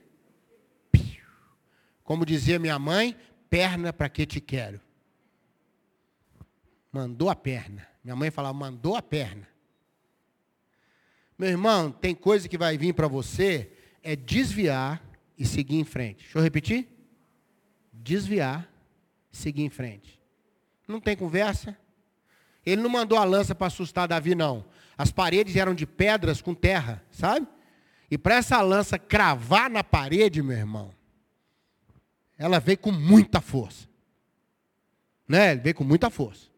Como 2.11 2.27
dizia 2.27 2.59
minha 2.59 2.77
mãe, 2.77 3.17
perna 3.49 3.93
para 3.93 4.09
que 4.09 4.27
te 4.27 4.41
quero. 4.41 4.81
Mandou 6.91 7.31
a 7.31 7.37
perna. 7.37 7.87
Minha 8.03 8.17
mãe 8.17 8.33
falava, 8.33 8.53
mandou 8.53 8.97
a 8.97 9.01
perna. 9.01 9.47
Meu 11.39 11.51
irmão, 11.51 11.93
tem 11.93 12.13
coisa 12.13 12.49
que 12.49 12.59
vai 12.59 12.77
vir 12.77 12.95
para 12.95 13.07
você, 13.07 13.71
é 14.03 14.17
desviar 14.17 15.01
e 15.39 15.47
seguir 15.47 15.77
em 15.77 15.85
frente. 15.85 16.25
Deixa 16.25 16.39
eu 16.39 16.43
repetir? 16.43 16.89
Desviar, 17.93 18.69
seguir 19.31 19.63
em 19.63 19.71
frente. 19.71 20.21
Não 20.89 21.01
tem 21.01 21.17
conversa. 21.17 21.79
Ele 22.67 22.83
não 22.83 22.91
mandou 22.91 23.19
a 23.19 23.25
lança 23.25 23.55
para 23.55 23.69
assustar 23.69 24.09
Davi, 24.09 24.35
não. 24.35 24.65
As 24.99 25.13
paredes 25.13 25.55
eram 25.55 25.77
de 25.77 25.87
pedras 25.87 26.43
com 26.43 26.57
terra, 26.57 27.05
sabe? 27.09 27.47
E 28.11 28.19
para 28.19 28.35
essa 28.35 28.61
lança 28.63 28.99
cravar 28.99 29.71
na 29.71 29.85
parede, 29.85 30.43
meu 30.43 30.57
irmão, 30.57 30.93
ela 32.41 32.59
veio 32.59 32.79
com 32.79 32.91
muita 32.91 33.39
força. 33.43 33.87
Né? 35.29 35.53
Ele 35.53 35.61
veio 35.61 35.75
com 35.75 35.85
muita 35.85 36.09
força. 36.09 36.49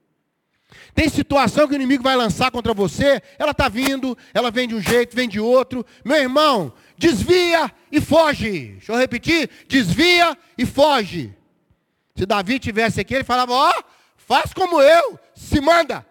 Tem 0.95 1.09
situação 1.09 1.66
que 1.66 1.75
o 1.75 1.77
inimigo 1.77 2.05
vai 2.05 2.14
lançar 2.14 2.53
contra 2.53 2.73
você, 2.73 3.21
ela 3.37 3.51
está 3.51 3.68
vindo, 3.68 4.16
ela 4.33 4.51
vem 4.51 4.68
de 4.68 4.77
um 4.77 4.81
jeito, 4.81 5.16
vem 5.16 5.29
de 5.29 5.40
outro. 5.40 5.85
Meu 6.05 6.16
irmão, 6.16 6.73
desvia 6.97 7.71
e 7.90 8.01
foge. 8.01 8.68
Deixa 8.75 8.92
eu 8.92 8.97
repetir: 8.97 9.51
desvia 9.68 10.38
e 10.57 10.64
foge. 10.64 11.37
Se 12.16 12.25
Davi 12.25 12.61
tivesse 12.61 13.01
aqui, 13.01 13.14
ele 13.14 13.25
falava: 13.25 13.53
Ó, 13.53 13.71
oh, 13.71 13.83
faz 14.16 14.55
como 14.55 14.81
eu, 14.81 15.18
se 15.35 15.61
manda. 15.61 16.07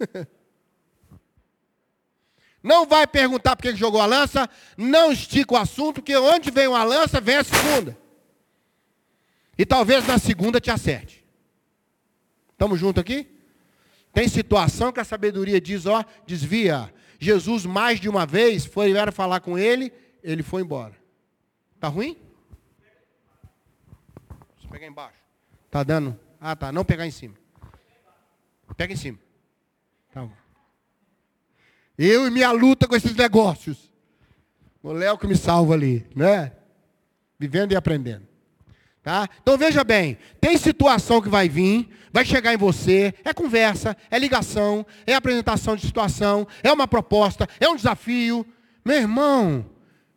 Não 2.60 2.86
vai 2.86 3.06
perguntar 3.06 3.56
por 3.56 3.62
que 3.62 3.74
jogou 3.74 4.00
a 4.00 4.06
lança, 4.06 4.48
não 4.76 5.10
estica 5.10 5.54
o 5.54 5.56
assunto, 5.56 5.94
porque 5.94 6.16
onde 6.16 6.48
vem 6.48 6.68
uma 6.68 6.84
lança, 6.84 7.20
vem 7.20 7.38
a 7.38 7.42
segunda. 7.42 7.98
E 9.62 9.64
talvez 9.64 10.04
na 10.08 10.18
segunda 10.18 10.60
te 10.60 10.72
acerte. 10.72 11.24
Estamos 12.50 12.80
juntos 12.80 13.00
aqui? 13.00 13.28
Tem 14.12 14.26
situação 14.26 14.90
que 14.90 14.98
a 14.98 15.04
sabedoria 15.04 15.60
diz, 15.60 15.86
ó, 15.86 16.04
desvia. 16.26 16.92
Jesus 17.20 17.64
mais 17.64 18.00
de 18.00 18.08
uma 18.08 18.26
vez 18.26 18.66
foi 18.66 18.90
era 18.90 19.12
falar 19.12 19.38
com 19.38 19.56
ele, 19.56 19.92
ele 20.20 20.42
foi 20.42 20.62
embora. 20.62 20.96
Tá 21.78 21.86
ruim? 21.86 22.16
Deixa 24.54 24.66
eu 24.66 24.68
pegar 24.68 24.88
embaixo. 24.88 25.18
Tá 25.70 25.84
dando? 25.84 26.18
Ah, 26.40 26.56
tá. 26.56 26.72
Não 26.72 26.84
pegar 26.84 27.06
em 27.06 27.12
cima. 27.12 27.36
Pega 28.76 28.92
em 28.92 28.96
cima. 28.96 29.20
Tá 30.12 30.22
bom. 30.22 30.32
Eu 31.96 32.26
e 32.26 32.32
minha 32.32 32.50
luta 32.50 32.88
com 32.88 32.96
esses 32.96 33.14
negócios. 33.14 33.92
O 34.82 34.90
Léo 34.90 35.16
que 35.16 35.28
me 35.28 35.36
salva 35.36 35.74
ali, 35.74 36.04
né? 36.16 36.50
Vivendo 37.38 37.70
e 37.70 37.76
aprendendo. 37.76 38.31
Tá? 39.02 39.28
Então 39.42 39.58
veja 39.58 39.82
bem, 39.82 40.16
tem 40.40 40.56
situação 40.56 41.20
que 41.20 41.28
vai 41.28 41.48
vir, 41.48 41.88
vai 42.12 42.24
chegar 42.24 42.54
em 42.54 42.56
você, 42.56 43.12
é 43.24 43.34
conversa, 43.34 43.96
é 44.08 44.16
ligação, 44.16 44.86
é 45.04 45.14
apresentação 45.14 45.74
de 45.74 45.84
situação, 45.84 46.46
é 46.62 46.72
uma 46.72 46.86
proposta, 46.86 47.48
é 47.58 47.68
um 47.68 47.74
desafio. 47.74 48.46
Meu 48.84 48.96
irmão, 48.96 49.66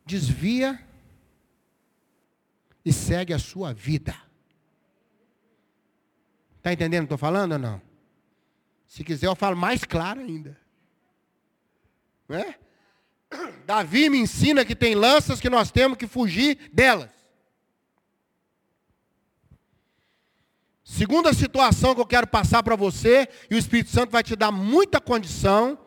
desvia 0.06 0.80
e 2.84 2.94
segue 2.94 3.34
a 3.34 3.40
sua 3.40 3.74
vida. 3.74 4.16
Está 6.58 6.72
entendendo 6.72 7.06
o 7.06 7.08
que 7.08 7.14
estou 7.14 7.18
falando 7.18 7.54
ou 7.54 7.60
não? 7.60 7.82
Se 8.86 9.04
quiser 9.04 9.28
eu 9.28 9.36
falo 9.36 9.58
mais 9.58 9.84
claro 9.84 10.20
ainda. 10.20 10.56
Né? 12.30 12.54
Davi 13.66 14.10
me 14.12 14.20
ensina 14.20 14.64
que 14.64 14.76
tem 14.76 14.94
lanças 14.94 15.40
que 15.40 15.50
nós 15.50 15.72
temos 15.72 15.98
que 15.98 16.06
fugir 16.06 16.70
delas. 16.72 17.15
Segunda 20.88 21.34
situação 21.34 21.96
que 21.96 22.02
eu 22.02 22.06
quero 22.06 22.28
passar 22.28 22.62
para 22.62 22.76
você, 22.76 23.28
e 23.50 23.56
o 23.56 23.58
Espírito 23.58 23.90
Santo 23.90 24.12
vai 24.12 24.22
te 24.22 24.36
dar 24.36 24.52
muita 24.52 25.02
condição 25.02 25.80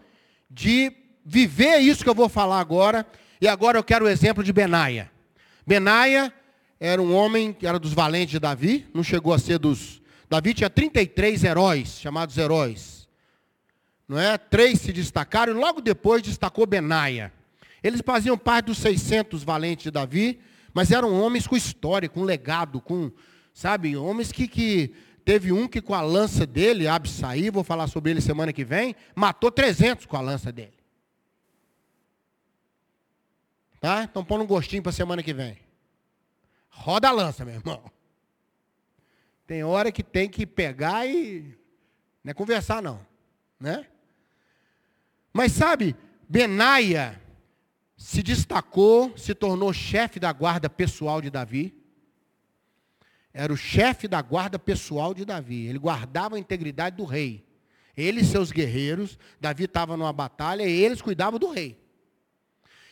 de 0.51 0.93
viver 1.25 1.79
isso 1.79 2.03
que 2.03 2.11
eu 2.11 2.15
vou 2.15 2.29
falar 2.29 2.59
agora. 2.59 3.07
E 3.41 3.47
agora 3.47 3.79
eu 3.79 3.85
quero 3.85 4.07
o 4.07 4.09
exemplo 4.09 4.43
de 4.43 4.53
Benaia. 4.53 5.09
Benaia 5.65 6.35
era 6.81 7.01
um 7.01 7.15
homem 7.15 7.53
que 7.53 7.65
era 7.65 7.79
dos 7.79 7.93
valentes 7.93 8.33
de 8.33 8.41
Davi, 8.41 8.89
não 8.93 9.05
chegou 9.05 9.33
a 9.33 9.39
ser 9.39 9.61
dos. 9.61 10.03
Davi 10.29 10.53
tinha 10.53 10.69
33 10.69 11.45
heróis, 11.45 12.01
chamados 12.01 12.37
heróis. 12.37 13.09
Não 14.09 14.19
é? 14.19 14.37
Três 14.37 14.81
se 14.81 14.93
destacaram, 14.93 15.53
e 15.53 15.57
logo 15.57 15.81
depois 15.81 16.23
destacou 16.23 16.67
Benaia. 16.67 17.33
Eles 17.85 18.03
faziam 18.05 18.37
parte 18.37 18.67
dos 18.67 18.79
600 18.79 19.45
valentes 19.45 19.85
de 19.85 19.91
Davi, 19.93 20.41
mas 20.75 20.91
eram 20.91 21.21
homens 21.21 21.47
com 21.47 21.57
história, 21.57 22.09
com 22.09 22.25
legado, 22.25 22.81
com, 22.81 23.13
sabe, 23.59 23.97
homens 23.97 24.31
que, 24.31 24.47
que 24.47 24.95
teve 25.25 25.51
um 25.51 25.67
que 25.67 25.83
com 25.83 25.93
a 25.93 26.01
lança 26.01 26.47
dele, 26.47 26.87
Absaí, 26.87 27.51
vou 27.51 27.65
falar 27.65 27.89
sobre 27.89 28.13
ele 28.13 28.21
semana 28.21 28.53
que 28.53 28.65
vem, 28.65 28.95
matou 29.17 29.51
300 29.51 30.07
com 30.07 30.17
a 30.17 30.21
lança 30.21 30.53
dele. 30.53 30.79
Tá? 33.81 34.05
Então 34.05 34.25
põe 34.25 34.39
um 34.41 34.47
gostinho 34.47 34.81
para 34.81 34.93
semana 34.93 35.25
que 35.25 35.35
vem. 35.35 35.59
Roda 36.69 37.09
a 37.09 37.11
lança, 37.11 37.45
meu 37.45 37.57
irmão. 37.57 37.83
Tem 39.45 39.65
hora 39.65 39.91
que 39.91 40.05
tem 40.05 40.29
que 40.29 40.47
pegar 40.47 41.05
e 41.09 41.59
não 42.23 42.31
é 42.31 42.35
conversar 42.35 42.81
não, 42.81 43.05
né? 43.59 43.89
Mas 45.33 45.51
sabe, 45.51 45.97
Benaia 46.29 47.21
se 47.97 48.23
destacou, 48.23 49.19
se 49.19 49.35
tornou 49.35 49.73
chefe 49.73 50.21
da 50.21 50.33
guarda 50.33 50.71
pessoal 50.71 51.21
de 51.21 51.29
Davi. 51.29 51.78
Era 53.33 53.53
o 53.53 53.57
chefe 53.57 54.09
da 54.09 54.21
guarda 54.23 54.59
pessoal 54.59 55.15
de 55.15 55.25
Davi. 55.25 55.67
Ele 55.67 55.79
guardava 55.79 56.37
a 56.37 56.39
integridade 56.39 56.97
do 56.97 57.05
rei. 57.05 57.47
Ele 57.97 58.21
e 58.21 58.25
seus 58.25 58.53
guerreiros, 58.53 59.19
Davi 59.41 59.65
estava 59.65 59.97
numa 59.97 60.13
batalha 60.13 60.63
e 60.63 60.71
eles 60.71 61.03
cuidavam 61.03 61.39
do 61.39 61.51
rei. 61.51 61.77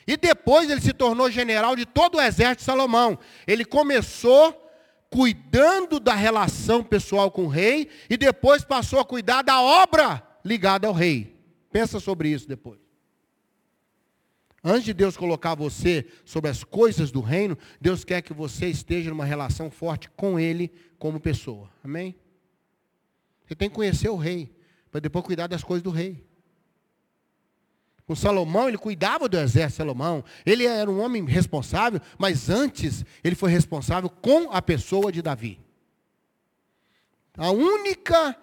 E 0.07 0.16
depois 0.16 0.70
ele 0.70 0.81
se 0.81 0.92
tornou 0.92 1.31
general 1.31 1.75
de 1.75 1.85
todo 1.85 2.16
o 2.16 2.20
exército 2.20 2.59
de 2.59 2.64
Salomão. 2.64 3.18
Ele 3.46 3.64
começou 3.64 4.62
cuidando 5.11 5.99
da 5.99 6.14
relação 6.14 6.83
pessoal 6.83 7.31
com 7.31 7.44
o 7.44 7.49
rei 7.49 7.88
e 8.09 8.16
depois 8.16 8.64
passou 8.64 9.01
a 9.01 9.05
cuidar 9.05 9.42
da 9.42 9.61
obra 9.61 10.22
ligada 10.44 10.87
ao 10.87 10.92
rei. 10.92 11.37
Pensa 11.72 11.99
sobre 11.99 12.29
isso 12.29 12.49
depois. 12.49 12.86
Antes 14.68 14.87
de 14.87 14.92
Deus 14.92 15.16
colocar 15.16 15.55
você 15.55 16.05
sobre 16.24 16.50
as 16.50 16.64
coisas 16.64 17.12
do 17.12 17.20
reino, 17.20 17.57
Deus 17.81 18.02
quer 18.02 18.20
que 18.20 18.33
você 18.33 18.66
esteja 18.66 19.11
numa 19.11 19.24
relação 19.24 19.70
forte 19.70 20.11
com 20.11 20.40
Ele 20.40 20.72
como 20.98 21.20
pessoa. 21.20 21.70
Amém? 21.85 22.16
Você 23.46 23.55
tem 23.55 23.68
que 23.68 23.76
conhecer 23.76 24.09
o 24.09 24.16
rei, 24.16 24.52
para 24.90 24.98
depois 24.98 25.24
cuidar 25.24 25.46
das 25.46 25.62
coisas 25.62 25.85
do 25.85 25.90
rei. 25.90 26.26
Com 28.09 28.16
Salomão, 28.16 28.66
ele 28.66 28.76
cuidava 28.76 29.29
do 29.29 29.38
exército 29.38 29.76
Salomão. 29.76 30.24
Ele 30.44 30.66
era 30.66 30.90
um 30.90 31.00
homem 31.00 31.24
responsável, 31.24 32.00
mas 32.18 32.50
antes 32.50 33.05
ele 33.22 33.37
foi 33.37 33.52
responsável 33.52 34.11
com 34.11 34.50
a 34.50 34.61
pessoa 34.61 35.12
de 35.12 35.22
Davi. 35.22 35.61
A 37.37 37.52
única 37.52 38.37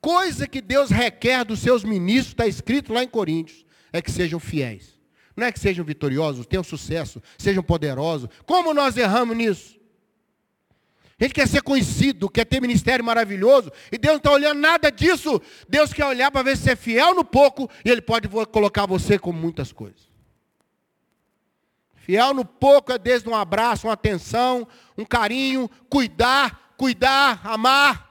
coisa 0.00 0.46
que 0.46 0.60
Deus 0.60 0.90
requer 0.90 1.44
dos 1.44 1.58
seus 1.58 1.82
ministros, 1.82 2.28
está 2.28 2.46
escrito 2.46 2.92
lá 2.92 3.02
em 3.02 3.08
Coríntios, 3.08 3.66
é 3.92 4.00
que 4.00 4.12
sejam 4.12 4.38
fiéis. 4.38 4.93
Não 5.36 5.46
é 5.46 5.52
que 5.52 5.58
sejam 5.58 5.84
vitoriosos, 5.84 6.46
tenham 6.46 6.62
sucesso, 6.62 7.22
sejam 7.36 7.62
poderosos. 7.62 8.28
Como 8.46 8.72
nós 8.72 8.96
erramos 8.96 9.36
nisso? 9.36 9.80
A 11.18 11.24
gente 11.24 11.34
quer 11.34 11.46
ser 11.46 11.62
conhecido, 11.62 12.28
quer 12.28 12.44
ter 12.44 12.60
ministério 12.60 13.04
maravilhoso, 13.04 13.70
e 13.90 13.96
Deus 13.96 14.14
não 14.14 14.18
está 14.18 14.32
olhando 14.32 14.60
nada 14.60 14.90
disso. 14.90 15.40
Deus 15.68 15.92
quer 15.92 16.04
olhar 16.06 16.30
para 16.30 16.42
ver 16.42 16.56
se 16.56 16.64
você 16.64 16.72
é 16.72 16.76
fiel 16.76 17.14
no 17.14 17.24
pouco, 17.24 17.70
e 17.84 17.90
Ele 17.90 18.02
pode 18.02 18.28
colocar 18.28 18.86
você 18.86 19.18
com 19.18 19.32
muitas 19.32 19.72
coisas. 19.72 20.12
Fiel 21.94 22.34
no 22.34 22.44
pouco 22.44 22.92
é 22.92 22.98
desde 22.98 23.28
um 23.28 23.34
abraço, 23.34 23.86
uma 23.86 23.94
atenção, 23.94 24.68
um 24.98 25.04
carinho, 25.04 25.70
cuidar, 25.88 26.74
cuidar, 26.76 27.40
amar. 27.44 28.10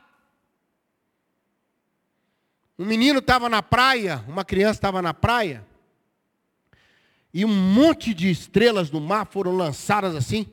Um 2.79 2.85
menino 2.85 3.19
estava 3.19 3.47
na 3.47 3.61
praia, 3.61 4.23
uma 4.27 4.43
criança 4.43 4.79
estava 4.79 5.01
na 5.01 5.13
praia, 5.13 5.63
e 7.33 7.43
um 7.43 7.53
monte 7.53 8.13
de 8.13 8.29
estrelas 8.29 8.89
do 8.89 9.01
mar 9.01 9.25
foram 9.25 9.55
lançadas 9.55 10.15
assim, 10.15 10.45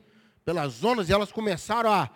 pelas 0.43 0.73
zonas, 0.73 1.09
e 1.09 1.13
elas 1.13 1.31
começaram 1.31 1.91
a 1.91 2.09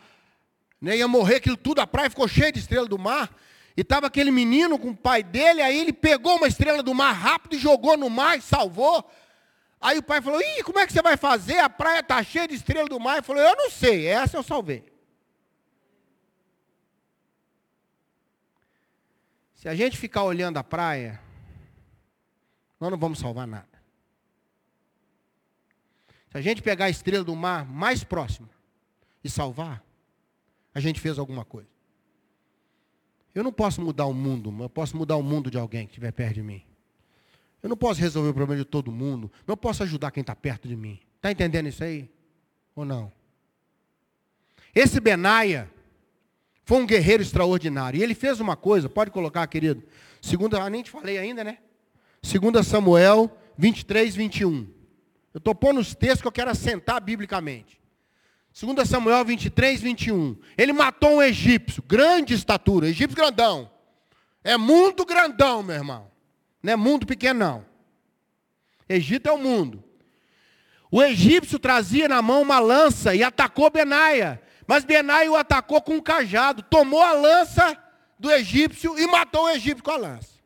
né? 0.85 0.97
Ia 0.97 1.07
morrer 1.07 1.37
aquilo 1.37 1.57
tudo, 1.57 1.79
a 1.79 1.87
praia 1.87 2.11
ficou 2.11 2.27
cheia 2.27 2.51
de 2.51 2.59
estrelas 2.59 2.87
do 2.87 2.99
mar. 2.99 3.35
E 3.75 3.81
estava 3.81 4.05
aquele 4.07 4.29
menino 4.29 4.77
com 4.77 4.89
o 4.89 4.95
pai 4.95 5.23
dele, 5.23 5.61
aí 5.61 5.79
ele 5.79 5.91
pegou 5.91 6.37
uma 6.37 6.47
estrela 6.47 6.81
do 6.81 6.93
mar 6.93 7.11
rápido 7.11 7.55
e 7.55 7.59
jogou 7.59 7.97
no 7.97 8.09
mar 8.09 8.37
e 8.37 8.41
salvou. 8.41 9.03
Aí 9.81 9.97
o 9.97 10.03
pai 10.03 10.21
falou, 10.21 10.39
Ih, 10.39 10.63
como 10.63 10.79
é 10.79 10.85
que 10.85 10.93
você 10.93 11.01
vai 11.01 11.17
fazer? 11.17 11.57
A 11.57 11.69
praia 11.69 11.99
está 11.99 12.21
cheia 12.23 12.47
de 12.47 12.55
estrela 12.55 12.87
do 12.87 12.99
mar. 12.99 13.15
Ele 13.15 13.21
falou, 13.23 13.41
eu 13.41 13.55
não 13.55 13.69
sei, 13.69 14.05
essa 14.05 14.37
eu 14.37 14.43
salvei. 14.43 14.85
Se 19.55 19.67
a 19.67 19.75
gente 19.75 19.97
ficar 19.97 20.23
olhando 20.23 20.57
a 20.57 20.63
praia, 20.63 21.19
nós 22.79 22.91
não 22.91 22.97
vamos 22.97 23.17
salvar 23.19 23.47
nada. 23.47 23.74
Se 26.35 26.39
a 26.39 26.41
gente 26.41 26.61
pegar 26.61 26.85
a 26.85 26.89
estrela 26.89 27.23
do 27.23 27.33
mar 27.33 27.63
mais 27.63 28.03
próxima 28.03 28.49
e 29.23 29.29
salvar, 29.29 29.81
a 30.73 30.81
gente 30.81 30.99
fez 30.99 31.17
alguma 31.17 31.45
coisa. 31.45 31.69
Eu 33.33 33.41
não 33.41 33.53
posso 33.53 33.81
mudar 33.81 34.05
o 34.05 34.13
mundo, 34.13 34.51
mas 34.51 34.63
eu 34.63 34.69
posso 34.69 34.97
mudar 34.97 35.15
o 35.15 35.23
mundo 35.23 35.49
de 35.49 35.57
alguém 35.57 35.85
que 35.85 35.93
estiver 35.93 36.11
perto 36.11 36.33
de 36.33 36.43
mim. 36.43 36.61
Eu 37.63 37.69
não 37.69 37.77
posso 37.77 38.01
resolver 38.01 38.31
o 38.31 38.33
problema 38.33 38.61
de 38.61 38.69
todo 38.69 38.91
mundo, 38.91 39.31
mas 39.33 39.47
eu 39.47 39.55
posso 39.55 39.81
ajudar 39.83 40.11
quem 40.11 40.19
está 40.19 40.35
perto 40.35 40.67
de 40.67 40.75
mim. 40.75 40.99
Está 41.15 41.31
entendendo 41.31 41.69
isso 41.69 41.81
aí? 41.81 42.11
Ou 42.75 42.83
não? 42.83 43.13
Esse 44.75 44.99
Benaia 44.99 45.71
foi 46.65 46.79
um 46.79 46.85
guerreiro 46.85 47.23
extraordinário. 47.23 47.97
E 47.97 48.03
ele 48.03 48.13
fez 48.13 48.41
uma 48.41 48.57
coisa, 48.57 48.89
pode 48.89 49.09
colocar, 49.09 49.47
querido. 49.47 49.81
Segunda, 50.21 50.61
ah, 50.61 50.69
nem 50.69 50.83
te 50.83 50.91
falei 50.91 51.17
ainda, 51.17 51.45
né? 51.45 51.59
Segunda 52.21 52.61
Samuel 52.61 53.31
23, 53.57 54.13
21. 54.17 54.74
Eu 55.35 55.39
estou 55.39 55.53
pondo 55.53 55.81
os 55.81 55.93
textos 55.93 56.21
que 56.21 56.27
eu 56.29 56.31
quero 56.31 56.49
assentar 56.49 57.03
biblicamente. 57.03 57.77
2 58.57 58.87
Samuel 58.87 59.25
23, 59.25 59.81
21. 59.81 60.37
Ele 60.57 60.71
matou 60.71 61.17
um 61.17 61.21
egípcio, 61.21 61.83
grande 61.83 62.33
estatura, 62.33 62.87
egípcio 62.87 63.17
grandão. 63.17 63.69
É 64.41 64.55
mundo 64.55 65.05
grandão, 65.05 65.61
meu 65.61 65.75
irmão. 65.75 66.09
Não 66.63 66.71
é 66.71 66.75
mundo 66.77 67.05
pequeno, 67.05 67.37
não. 67.37 67.65
Egito 68.87 69.27
é 69.27 69.31
o 69.33 69.37
mundo. 69.37 69.83
O 70.89 71.03
egípcio 71.03 71.59
trazia 71.59 72.07
na 72.07 72.21
mão 72.21 72.41
uma 72.41 72.59
lança 72.59 73.13
e 73.13 73.21
atacou 73.21 73.69
Benaia. 73.69 74.41
Mas 74.65 74.85
Benaia 74.85 75.29
o 75.29 75.35
atacou 75.35 75.81
com 75.81 75.95
um 75.95 76.01
cajado, 76.01 76.63
tomou 76.63 77.03
a 77.03 77.11
lança 77.11 77.77
do 78.17 78.31
egípcio 78.31 78.97
e 78.97 79.05
matou 79.05 79.43
o 79.43 79.49
egípcio 79.49 79.83
com 79.83 79.91
a 79.91 79.97
lança. 79.97 80.39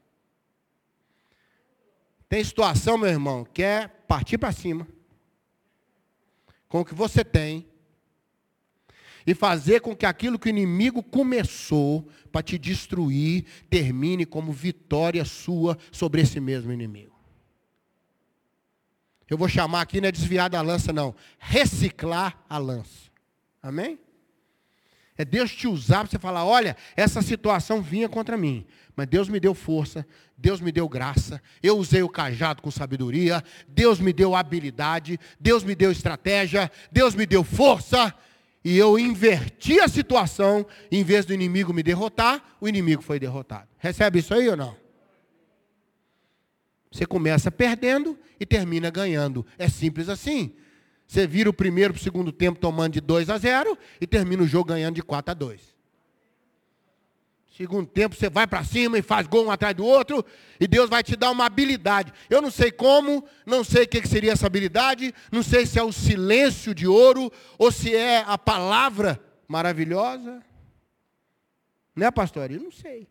Tem 2.28 2.44
situação, 2.44 2.98
meu 2.98 3.10
irmão, 3.10 3.46
que 3.46 3.62
é 3.62 3.92
partir 4.10 4.40
para 4.40 4.52
cima 4.52 4.88
com 6.68 6.82
o 6.82 6.86
que 6.86 6.96
você 6.96 7.24
tem 7.24 7.68
e 9.26 9.36
fazer 9.36 9.82
com 9.82 9.96
que 9.96 10.08
aquilo 10.08 10.40
que 10.40 10.48
o 10.48 10.50
inimigo 10.50 11.04
começou 11.04 12.10
para 12.32 12.42
te 12.42 12.58
destruir 12.58 13.46
termine 13.70 14.26
como 14.26 14.52
vitória 14.52 15.24
sua 15.24 15.78
sobre 15.92 16.22
esse 16.22 16.40
mesmo 16.40 16.72
inimigo. 16.72 17.16
Eu 19.30 19.38
vou 19.38 19.48
chamar 19.48 19.82
aqui, 19.82 20.02
não 20.02 20.10
é 20.10 20.12
desviar 20.12 20.50
da 20.50 20.60
lança, 20.60 20.92
não. 20.92 21.14
Reciclar 21.38 22.44
a 22.50 22.58
lança. 22.58 23.12
Amém? 23.62 24.00
É 25.20 25.26
Deus 25.26 25.52
te 25.52 25.68
usar 25.68 26.00
para 26.00 26.12
você 26.12 26.18
falar: 26.18 26.46
olha, 26.46 26.78
essa 26.96 27.22
situação 27.22 27.82
vinha 27.82 28.08
contra 28.08 28.38
mim, 28.38 28.66
mas 28.96 29.06
Deus 29.06 29.28
me 29.28 29.38
deu 29.38 29.54
força, 29.54 30.08
Deus 30.38 30.62
me 30.62 30.72
deu 30.72 30.88
graça, 30.88 31.42
eu 31.62 31.78
usei 31.78 32.02
o 32.02 32.08
cajado 32.08 32.62
com 32.62 32.72
sabedoria, 32.72 33.44
Deus 33.68 34.00
me 34.00 34.14
deu 34.14 34.34
habilidade, 34.34 35.20
Deus 35.38 35.62
me 35.62 35.76
deu 35.76 35.92
estratégia, 35.92 36.72
Deus 36.90 37.16
me 37.16 37.26
deu 37.26 37.44
força, 37.44 38.16
e 38.64 38.78
eu 38.78 38.98
inverti 38.98 39.82
a 39.82 39.90
situação, 39.90 40.66
em 40.90 41.04
vez 41.04 41.26
do 41.26 41.34
inimigo 41.34 41.74
me 41.74 41.84
derrotar, 41.84 42.42
o 42.62 42.70
inimigo 42.70 43.02
foi 43.02 43.20
derrotado. 43.20 43.68
Recebe 43.78 44.20
isso 44.20 44.34
aí 44.34 44.48
ou 44.48 44.56
não? 44.56 44.74
Você 46.90 47.06
começa 47.06 47.52
perdendo 47.52 48.18
e 48.40 48.46
termina 48.46 48.90
ganhando. 48.90 49.46
É 49.58 49.68
simples 49.68 50.08
assim. 50.08 50.56
Você 51.10 51.26
vira 51.26 51.50
o 51.50 51.54
primeiro 51.54 51.92
para 51.92 52.00
o 52.00 52.04
segundo 52.04 52.32
tempo 52.32 52.60
tomando 52.60 52.94
de 52.94 53.02
2 53.02 53.32
a 53.32 53.38
0 53.40 53.76
e 54.00 54.06
termina 54.06 54.44
o 54.44 54.48
jogo 54.48 54.66
ganhando 54.66 54.94
de 54.94 55.02
4 55.02 55.32
a 55.32 55.34
2. 55.34 55.60
Segundo 57.58 57.88
tempo, 57.88 58.16
você 58.16 58.30
vai 58.30 58.46
para 58.46 58.64
cima 58.64 58.96
e 58.96 59.02
faz 59.02 59.26
gol 59.26 59.48
um 59.48 59.52
atrás 59.52 59.76
do 59.76 59.84
outro, 59.84 60.24
e 60.60 60.68
Deus 60.68 60.88
vai 60.88 61.02
te 61.02 61.16
dar 61.16 61.32
uma 61.32 61.48
habilidade. 61.48 62.14
Eu 62.30 62.44
não 62.44 62.52
sei 62.52 62.72
como, 62.72 63.26
não 63.44 63.64
sei 63.64 63.86
o 63.86 63.88
que 63.88 64.08
seria 64.08 64.34
essa 64.34 64.46
habilidade, 64.46 65.12
não 65.32 65.42
sei 65.42 65.66
se 65.66 65.80
é 65.80 65.84
o 65.84 65.92
silêncio 65.92 66.76
de 66.76 66.88
ouro, 66.88 67.32
ou 67.58 67.72
se 67.72 67.94
é 67.94 68.24
a 68.28 68.38
palavra 68.38 69.20
maravilhosa. 69.48 70.44
Né, 71.96 72.12
pastor? 72.12 72.52
Eu 72.52 72.62
não 72.62 72.72
sei. 72.72 73.10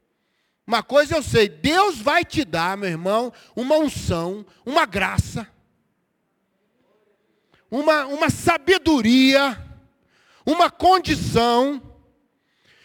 Uma 0.65 0.85
coisa 0.85 1.17
eu 1.17 1.23
sei, 1.23 1.49
Deus 1.49 1.99
vai 1.99 2.25
te 2.25 2.45
dar, 2.45 2.77
meu 2.77 2.89
irmão, 2.89 3.33
uma 3.57 3.77
unção, 3.77 4.47
uma 4.65 4.87
graça, 4.87 5.49
uma, 7.71 8.07
uma 8.07 8.31
sabedoria, 8.31 9.63
uma 10.45 10.71
condição, 10.71 11.83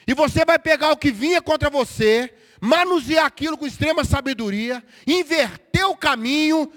e 0.08 0.14
você 0.14 0.44
vai 0.44 0.60
pegar 0.60 0.92
o 0.92 0.98
que 0.98 1.12
vinha 1.12 1.42
contra 1.42 1.70
você, 1.70 2.34
manusear 2.60 3.26
aquilo 3.26 3.58
com 3.58 3.66
extrema 3.66 4.04
sabedoria, 4.04 4.84
inverter 5.08 5.88
o 5.88 5.96
caminho, 5.96 6.72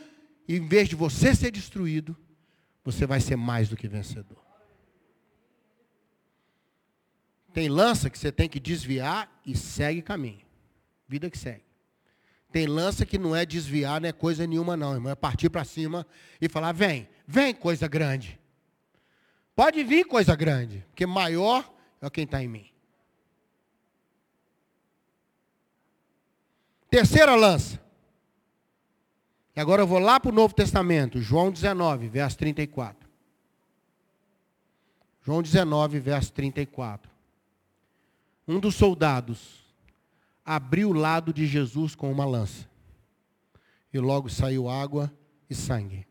e 0.49 0.57
em 0.57 0.67
vez 0.67 0.89
de 0.89 0.95
você 0.95 1.35
ser 1.35 1.51
destruído, 1.51 2.17
você 2.85 3.05
vai 3.05 3.21
ser 3.21 3.37
mais 3.37 3.69
do 3.69 3.77
que 3.77 3.89
vencedor. 3.89 4.45
Tem 7.53 7.69
lança 7.69 8.11
que 8.11 8.19
você 8.19 8.31
tem 8.31 8.49
que 8.49 8.61
desviar 8.61 9.41
e 9.45 9.57
segue 9.57 10.03
caminho. 10.03 10.45
Vida 11.09 11.31
que 11.31 11.39
segue. 11.39 11.65
Tem 12.53 12.67
lança 12.67 13.07
que 13.07 13.19
não 13.19 13.35
é 13.35 13.47
desviar, 13.47 14.01
não 14.01 14.09
é 14.09 14.13
coisa 14.13 14.47
nenhuma, 14.47 14.77
não, 14.77 14.95
irmão. 14.95 15.11
É 15.11 15.15
partir 15.15 15.49
para 15.49 15.65
cima 15.65 16.07
e 16.41 16.49
falar: 16.49 16.73
vem, 16.73 17.09
vem 17.27 17.55
coisa 17.55 17.89
grande. 17.89 18.39
Pode 19.55 19.83
vir 19.83 20.05
coisa 20.05 20.37
grande, 20.37 20.85
porque 20.89 21.07
maior 21.07 21.69
é 22.01 22.11
quem 22.11 22.25
está 22.25 22.43
em 22.43 22.49
mim. 22.49 22.71
Terceira 26.91 27.35
lança. 27.35 27.81
E 29.55 29.61
agora 29.61 29.83
eu 29.83 29.87
vou 29.87 29.99
lá 29.99 30.21
para 30.21 30.31
o 30.31 30.35
Novo 30.35 30.55
Testamento, 30.55 31.21
João 31.21 31.51
19, 31.51 32.09
verso 32.09 32.37
34. 32.37 33.09
João 35.23 35.43
19, 35.43 35.99
verso 35.99 36.33
34. 36.33 37.11
Um 38.47 38.61
dos 38.61 38.77
soldados 38.77 39.67
abriu 40.45 40.91
o 40.91 40.93
lado 40.93 41.33
de 41.33 41.47
Jesus 41.47 41.95
com 41.95 42.13
uma 42.13 42.25
lança. 42.25 42.69
E 43.93 43.99
logo 43.99 44.29
saiu 44.29 44.69
água 44.69 45.13
e 45.51 45.55
sangue. 45.55 46.06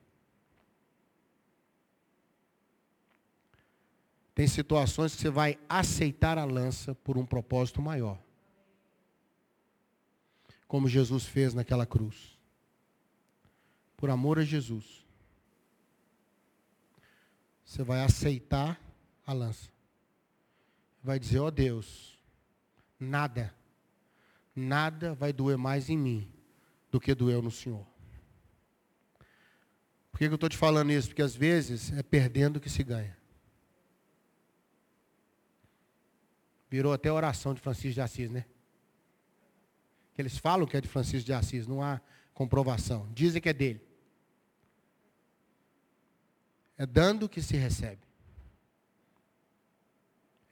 Tem 4.35 4.47
situações 4.47 5.15
que 5.15 5.21
você 5.21 5.29
vai 5.29 5.57
aceitar 5.67 6.37
a 6.37 6.45
lança 6.45 6.93
por 6.93 7.17
um 7.17 7.25
propósito 7.25 7.81
maior. 7.81 8.21
Como 10.67 10.87
Jesus 10.87 11.25
fez 11.25 11.53
naquela 11.53 11.85
cruz. 11.85 12.37
Por 13.97 14.11
amor 14.11 14.37
a 14.37 14.43
Jesus. 14.43 15.03
Você 17.63 17.81
vai 17.81 18.03
aceitar 18.03 18.79
a 19.25 19.33
lança. 19.33 19.69
Vai 21.01 21.17
dizer, 21.17 21.39
ó 21.39 21.47
oh 21.47 21.51
Deus, 21.51 22.19
nada 22.99 23.55
nada 24.55 25.13
vai 25.13 25.33
doer 25.33 25.57
mais 25.57 25.89
em 25.89 25.97
mim 25.97 26.31
do 26.89 26.99
que 26.99 27.13
doeu 27.13 27.41
no 27.41 27.51
Senhor. 27.51 27.85
Por 30.11 30.19
que, 30.19 30.25
eu 30.25 30.35
estou 30.35 30.47
te 30.47 30.55
falando 30.55 30.91
isso? 30.91 31.09
Porque 31.09 31.21
às 31.21 31.35
vezes 31.35 31.91
é 31.91 32.01
perdendo 32.01 32.59
que 32.59 32.69
se 32.69 32.81
ganha. 32.83 33.17
Virou 36.69 36.93
até 36.93 37.11
oração 37.11 37.53
de 37.53 37.61
Francisco 37.61 37.93
de 37.93 38.01
Assis, 38.01 38.29
né? 38.29 38.45
Que 40.13 40.21
eles 40.21 40.37
falam 40.37 40.65
que 40.65 40.75
é 40.77 40.81
de 40.81 40.87
Francisco 40.87 41.25
de 41.25 41.33
Assis, 41.33 41.67
não 41.67 41.81
há 41.81 42.01
comprovação. 42.33 43.09
Dizem 43.13 43.41
que 43.41 43.49
é 43.49 43.53
dele. 43.53 43.81
É 46.77 46.85
dando 46.85 47.29
que 47.29 47.41
se 47.41 47.55
recebe. 47.55 48.01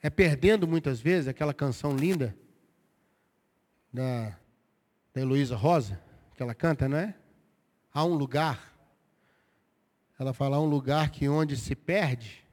É 0.01 0.09
perdendo 0.09 0.67
muitas 0.67 0.99
vezes 0.99 1.27
aquela 1.27 1.53
canção 1.53 1.95
linda 1.95 2.35
da, 3.91 4.37
da 5.13 5.21
Heloísa 5.21 5.55
Rosa, 5.55 6.01
que 6.35 6.41
ela 6.41 6.53
canta, 6.53 6.89
não 6.89 6.97
é? 6.97 7.15
Há 7.93 8.03
um 8.03 8.13
lugar. 8.13 8.73
Ela 10.19 10.33
fala, 10.33 10.57
há 10.57 10.61
um 10.61 10.65
lugar 10.65 11.09
que 11.11 11.27
onde 11.29 11.55
se 11.55 11.75
perde 11.75 12.43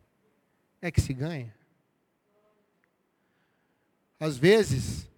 é 0.81 0.90
que 0.90 1.01
se 1.01 1.12
ganha. 1.12 1.55
Às 4.20 4.37
vezes, 4.37 5.09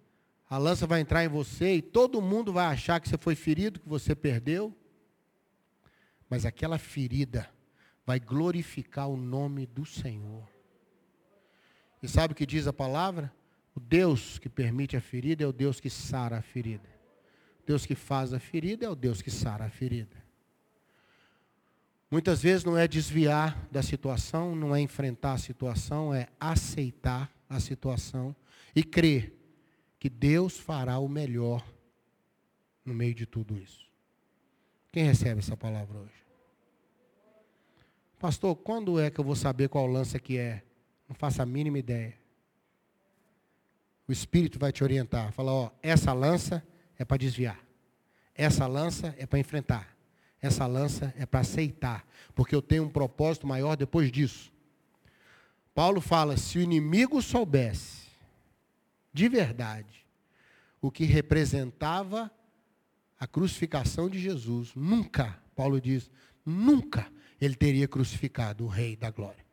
a 0.49 0.57
lança 0.57 0.87
vai 0.87 1.01
entrar 1.01 1.25
em 1.25 1.27
você 1.27 1.75
e 1.75 1.81
todo 1.81 2.21
mundo 2.21 2.53
vai 2.53 2.67
achar 2.67 3.01
que 3.01 3.09
você 3.09 3.17
foi 3.17 3.35
ferido, 3.35 3.81
que 3.81 3.89
você 3.89 4.15
perdeu. 4.15 4.73
Mas 6.29 6.45
aquela 6.45 6.79
ferida 6.79 7.49
vai 8.05 8.17
glorificar 8.17 9.09
o 9.09 9.17
nome 9.17 9.65
do 9.67 9.85
Senhor. 9.85 10.47
E 12.01 12.07
sabe 12.07 12.31
o 12.31 12.35
que 12.35 12.45
diz 12.45 12.65
a 12.65 12.71
palavra? 12.71 13.31
O 13.75 13.79
Deus 13.79 14.39
que 14.39 14.47
permite 14.47 14.95
a 14.95 15.01
ferida 15.01 15.43
é 15.43 15.47
o 15.47 15.53
Deus 15.53 15.81
que 15.81 15.89
sara 15.89 16.37
a 16.37 16.41
ferida. 16.41 16.89
O 17.61 17.65
Deus 17.65 17.85
que 17.85 17.95
faz 17.95 18.33
a 18.33 18.39
ferida 18.39 18.85
é 18.85 18.89
o 18.89 18.95
Deus 18.95 19.21
que 19.21 19.31
sara 19.31 19.65
a 19.65 19.69
ferida. 19.69 20.23
Muitas 22.09 22.41
vezes 22.41 22.63
não 22.63 22.77
é 22.77 22.87
desviar 22.87 23.67
da 23.71 23.81
situação, 23.81 24.55
não 24.55 24.73
é 24.73 24.79
enfrentar 24.79 25.33
a 25.33 25.37
situação, 25.37 26.13
é 26.13 26.27
aceitar 26.39 27.29
a 27.49 27.59
situação 27.59 28.35
e 28.75 28.83
crer 28.83 29.33
que 29.99 30.09
Deus 30.09 30.57
fará 30.57 30.99
o 30.99 31.07
melhor 31.07 31.65
no 32.83 32.93
meio 32.93 33.13
de 33.13 33.25
tudo 33.25 33.57
isso. 33.57 33.87
Quem 34.91 35.05
recebe 35.05 35.39
essa 35.39 35.55
palavra 35.55 35.97
hoje? 35.97 36.23
Pastor, 38.19 38.55
quando 38.55 38.99
é 38.99 39.09
que 39.09 39.19
eu 39.19 39.23
vou 39.23 39.35
saber 39.35 39.69
qual 39.69 39.85
lança 39.87 40.19
que 40.19 40.37
é? 40.37 40.63
Não 41.07 41.15
faço 41.15 41.41
a 41.41 41.45
mínima 41.45 41.79
ideia. 41.79 42.17
O 44.07 44.11
Espírito 44.11 44.59
vai 44.59 44.71
te 44.71 44.83
orientar. 44.83 45.31
Fala, 45.31 45.51
ó, 45.51 45.71
essa 45.81 46.13
lança 46.13 46.65
é 46.97 47.03
para 47.03 47.17
desviar. 47.17 47.59
Essa 48.35 48.67
lança 48.67 49.15
é 49.17 49.25
para 49.25 49.39
enfrentar. 49.39 49.95
Essa 50.41 50.65
lança 50.65 51.13
é 51.17 51.25
para 51.25 51.39
aceitar. 51.41 52.05
Porque 52.35 52.55
eu 52.55 52.61
tenho 52.61 52.83
um 52.83 52.89
propósito 52.89 53.47
maior 53.47 53.75
depois 53.75 54.11
disso. 54.11 54.51
Paulo 55.73 56.01
fala, 56.01 56.37
se 56.37 56.57
o 56.57 56.61
inimigo 56.61 57.21
soubesse, 57.21 58.02
de 59.13 59.29
verdade, 59.29 60.05
o 60.81 60.91
que 60.91 61.05
representava 61.05 62.31
a 63.19 63.27
crucificação 63.27 64.09
de 64.09 64.19
Jesus, 64.19 64.73
nunca, 64.75 65.39
Paulo 65.55 65.79
diz, 65.79 66.11
nunca 66.45 67.09
ele 67.39 67.55
teria 67.55 67.87
crucificado 67.87 68.65
o 68.65 68.67
Rei 68.67 68.95
da 68.95 69.11
Glória. 69.11 69.43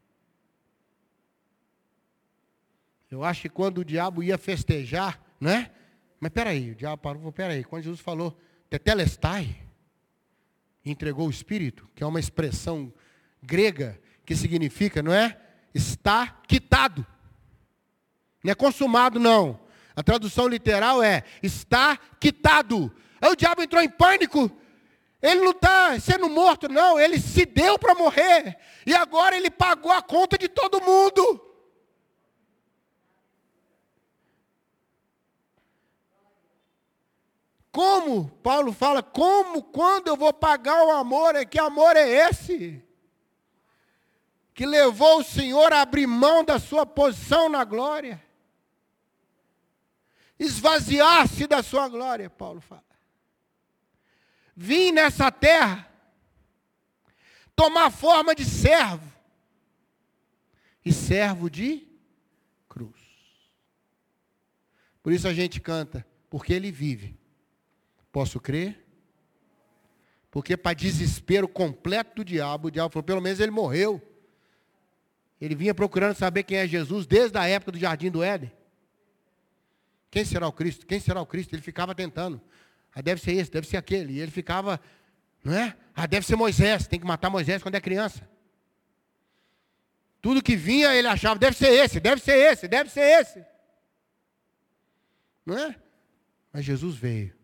Eu 3.10 3.24
acho 3.24 3.42
que 3.42 3.48
quando 3.48 3.78
o 3.78 3.84
diabo 3.84 4.22
ia 4.22 4.38
festejar, 4.38 5.20
né? 5.40 5.72
Mas 6.20 6.30
peraí, 6.30 6.70
o 6.70 6.74
diabo 6.74 7.02
parou, 7.02 7.32
peraí. 7.32 7.64
Quando 7.64 7.82
Jesus 7.82 8.00
falou, 8.00 8.38
tetelestai, 8.68 9.56
entregou 10.84 11.26
o 11.26 11.30
Espírito, 11.30 11.88
que 11.94 12.04
é 12.04 12.06
uma 12.06 12.20
expressão 12.20 12.92
grega 13.42 14.00
que 14.24 14.36
significa, 14.36 15.02
não 15.02 15.12
é? 15.12 15.38
Está 15.74 16.28
quitado. 16.46 17.04
Não 18.42 18.52
é 18.52 18.54
consumado, 18.54 19.18
não. 19.20 19.60
A 19.94 20.02
tradução 20.02 20.48
literal 20.48 21.02
é 21.02 21.24
está 21.42 21.98
quitado. 22.18 22.92
Aí 23.20 23.30
o 23.30 23.36
diabo 23.36 23.62
entrou 23.62 23.82
em 23.82 23.88
pânico. 23.88 24.50
Ele 25.20 25.40
não 25.40 25.50
está 25.50 26.00
sendo 26.00 26.28
morto, 26.28 26.68
não. 26.68 26.98
Ele 26.98 27.20
se 27.20 27.44
deu 27.44 27.78
para 27.78 27.94
morrer. 27.94 28.56
E 28.86 28.94
agora 28.94 29.36
ele 29.36 29.50
pagou 29.50 29.92
a 29.92 30.00
conta 30.00 30.38
de 30.38 30.48
todo 30.48 30.80
mundo. 30.80 31.48
Como, 37.70 38.28
Paulo 38.42 38.72
fala, 38.72 39.02
como, 39.02 39.62
quando 39.62 40.08
eu 40.08 40.16
vou 40.16 40.32
pagar 40.32 40.82
o 40.84 40.90
amor? 40.90 41.36
É 41.36 41.44
que 41.44 41.58
amor 41.58 41.96
é 41.96 42.28
esse? 42.28 42.82
Que 44.54 44.66
levou 44.66 45.20
o 45.20 45.24
Senhor 45.24 45.72
a 45.72 45.82
abrir 45.82 46.06
mão 46.06 46.42
da 46.42 46.58
sua 46.58 46.84
posição 46.84 47.48
na 47.48 47.62
glória. 47.64 48.29
Esvaziar-se 50.40 51.46
da 51.46 51.62
sua 51.62 51.88
glória, 51.88 52.28
Paulo 52.28 52.60
fala. 52.60 52.82
Vim 54.56 54.90
nessa 54.90 55.30
terra, 55.30 55.88
tomar 57.54 57.92
forma 57.92 58.34
de 58.34 58.44
servo. 58.44 59.08
E 60.82 60.92
servo 60.92 61.48
de 61.48 61.86
cruz. 62.68 62.98
Por 65.02 65.12
isso 65.12 65.28
a 65.28 65.32
gente 65.32 65.60
canta, 65.60 66.04
porque 66.28 66.52
ele 66.52 66.72
vive 66.72 67.20
Posso 68.12 68.40
crer? 68.40 68.84
Porque 70.30 70.56
para 70.56 70.74
desespero 70.74 71.48
completo 71.48 72.16
do 72.16 72.24
diabo, 72.24 72.68
o 72.68 72.70
diabo 72.70 72.92
falou, 72.92 73.04
pelo 73.04 73.20
menos 73.20 73.40
ele 73.40 73.50
morreu. 73.50 74.00
Ele 75.40 75.54
vinha 75.54 75.74
procurando 75.74 76.16
saber 76.16 76.42
quem 76.42 76.58
é 76.58 76.66
Jesus 76.66 77.06
desde 77.06 77.38
a 77.38 77.46
época 77.46 77.72
do 77.72 77.78
jardim 77.78 78.10
do 78.10 78.22
Éden. 78.22 78.52
Quem 80.10 80.24
será 80.24 80.48
o 80.48 80.52
Cristo? 80.52 80.86
Quem 80.86 80.98
será 80.98 81.20
o 81.20 81.26
Cristo? 81.26 81.54
Ele 81.54 81.62
ficava 81.62 81.94
tentando. 81.94 82.40
Ah, 82.94 83.00
deve 83.00 83.20
ser 83.20 83.32
esse, 83.32 83.50
deve 83.50 83.66
ser 83.66 83.76
aquele. 83.76 84.14
E 84.14 84.20
ele 84.20 84.30
ficava, 84.30 84.80
não 85.44 85.54
é? 85.54 85.76
Ah, 85.94 86.06
deve 86.06 86.26
ser 86.26 86.36
Moisés, 86.36 86.86
tem 86.86 86.98
que 86.98 87.06
matar 87.06 87.30
Moisés 87.30 87.62
quando 87.62 87.76
é 87.76 87.80
criança. 87.80 88.28
Tudo 90.20 90.42
que 90.42 90.56
vinha 90.56 90.94
ele 90.94 91.06
achava, 91.06 91.38
deve 91.38 91.56
ser 91.56 91.68
esse, 91.68 92.00
deve 92.00 92.20
ser 92.20 92.36
esse, 92.36 92.68
deve 92.68 92.90
ser 92.90 93.20
esse. 93.20 93.44
Não 95.46 95.56
é? 95.56 95.76
Mas 96.52 96.64
Jesus 96.64 96.96
veio. 96.96 97.34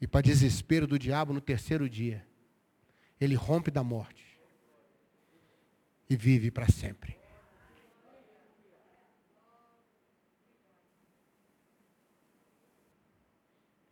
E 0.00 0.06
para 0.06 0.22
desespero 0.22 0.86
do 0.86 0.98
diabo, 0.98 1.32
no 1.32 1.40
terceiro 1.40 1.88
dia, 1.88 2.26
ele 3.20 3.34
rompe 3.34 3.70
da 3.70 3.82
morte 3.82 4.24
e 6.08 6.16
vive 6.16 6.50
para 6.50 6.68
sempre. 6.68 7.19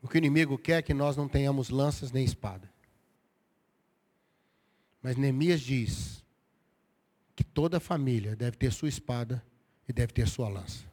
O 0.02 0.08
que 0.08 0.16
o 0.16 0.18
inimigo 0.18 0.56
quer 0.56 0.78
é 0.78 0.82
que 0.82 0.94
nós 0.94 1.16
não 1.16 1.28
tenhamos 1.28 1.70
lanças 1.70 2.12
nem 2.12 2.24
espada. 2.24 2.70
Mas 5.02 5.16
Neemias 5.16 5.61
diz 5.61 6.24
que 7.34 7.44
toda 7.44 7.80
família 7.80 8.34
deve 8.37 8.56
ter 8.56 8.72
sua 8.72 8.88
espada 8.88 9.44
e 9.88 9.92
deve 9.92 10.12
ter 10.12 10.28
sua 10.28 10.48
lança. 10.48 10.84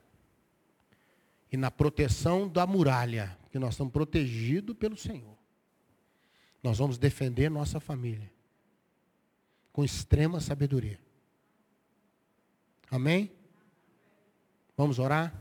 E 1.51 1.57
na 1.57 1.71
proteção 1.71 2.47
da 2.47 2.65
muralha, 2.65 3.37
que 3.51 3.59
nós 3.59 3.73
estamos 3.73 3.93
protegidos 3.93 4.75
pelo 4.75 4.97
Senhor, 4.97 5.35
nós 6.61 6.77
vamos 6.77 6.97
defender 6.97 7.49
nossa 7.49 7.79
família 7.79 8.31
com 9.71 9.83
extrema 9.83 10.39
sabedoria. 10.39 10.99
Amém? 12.89 13.31
Vamos 14.77 14.99
orar? 14.99 15.33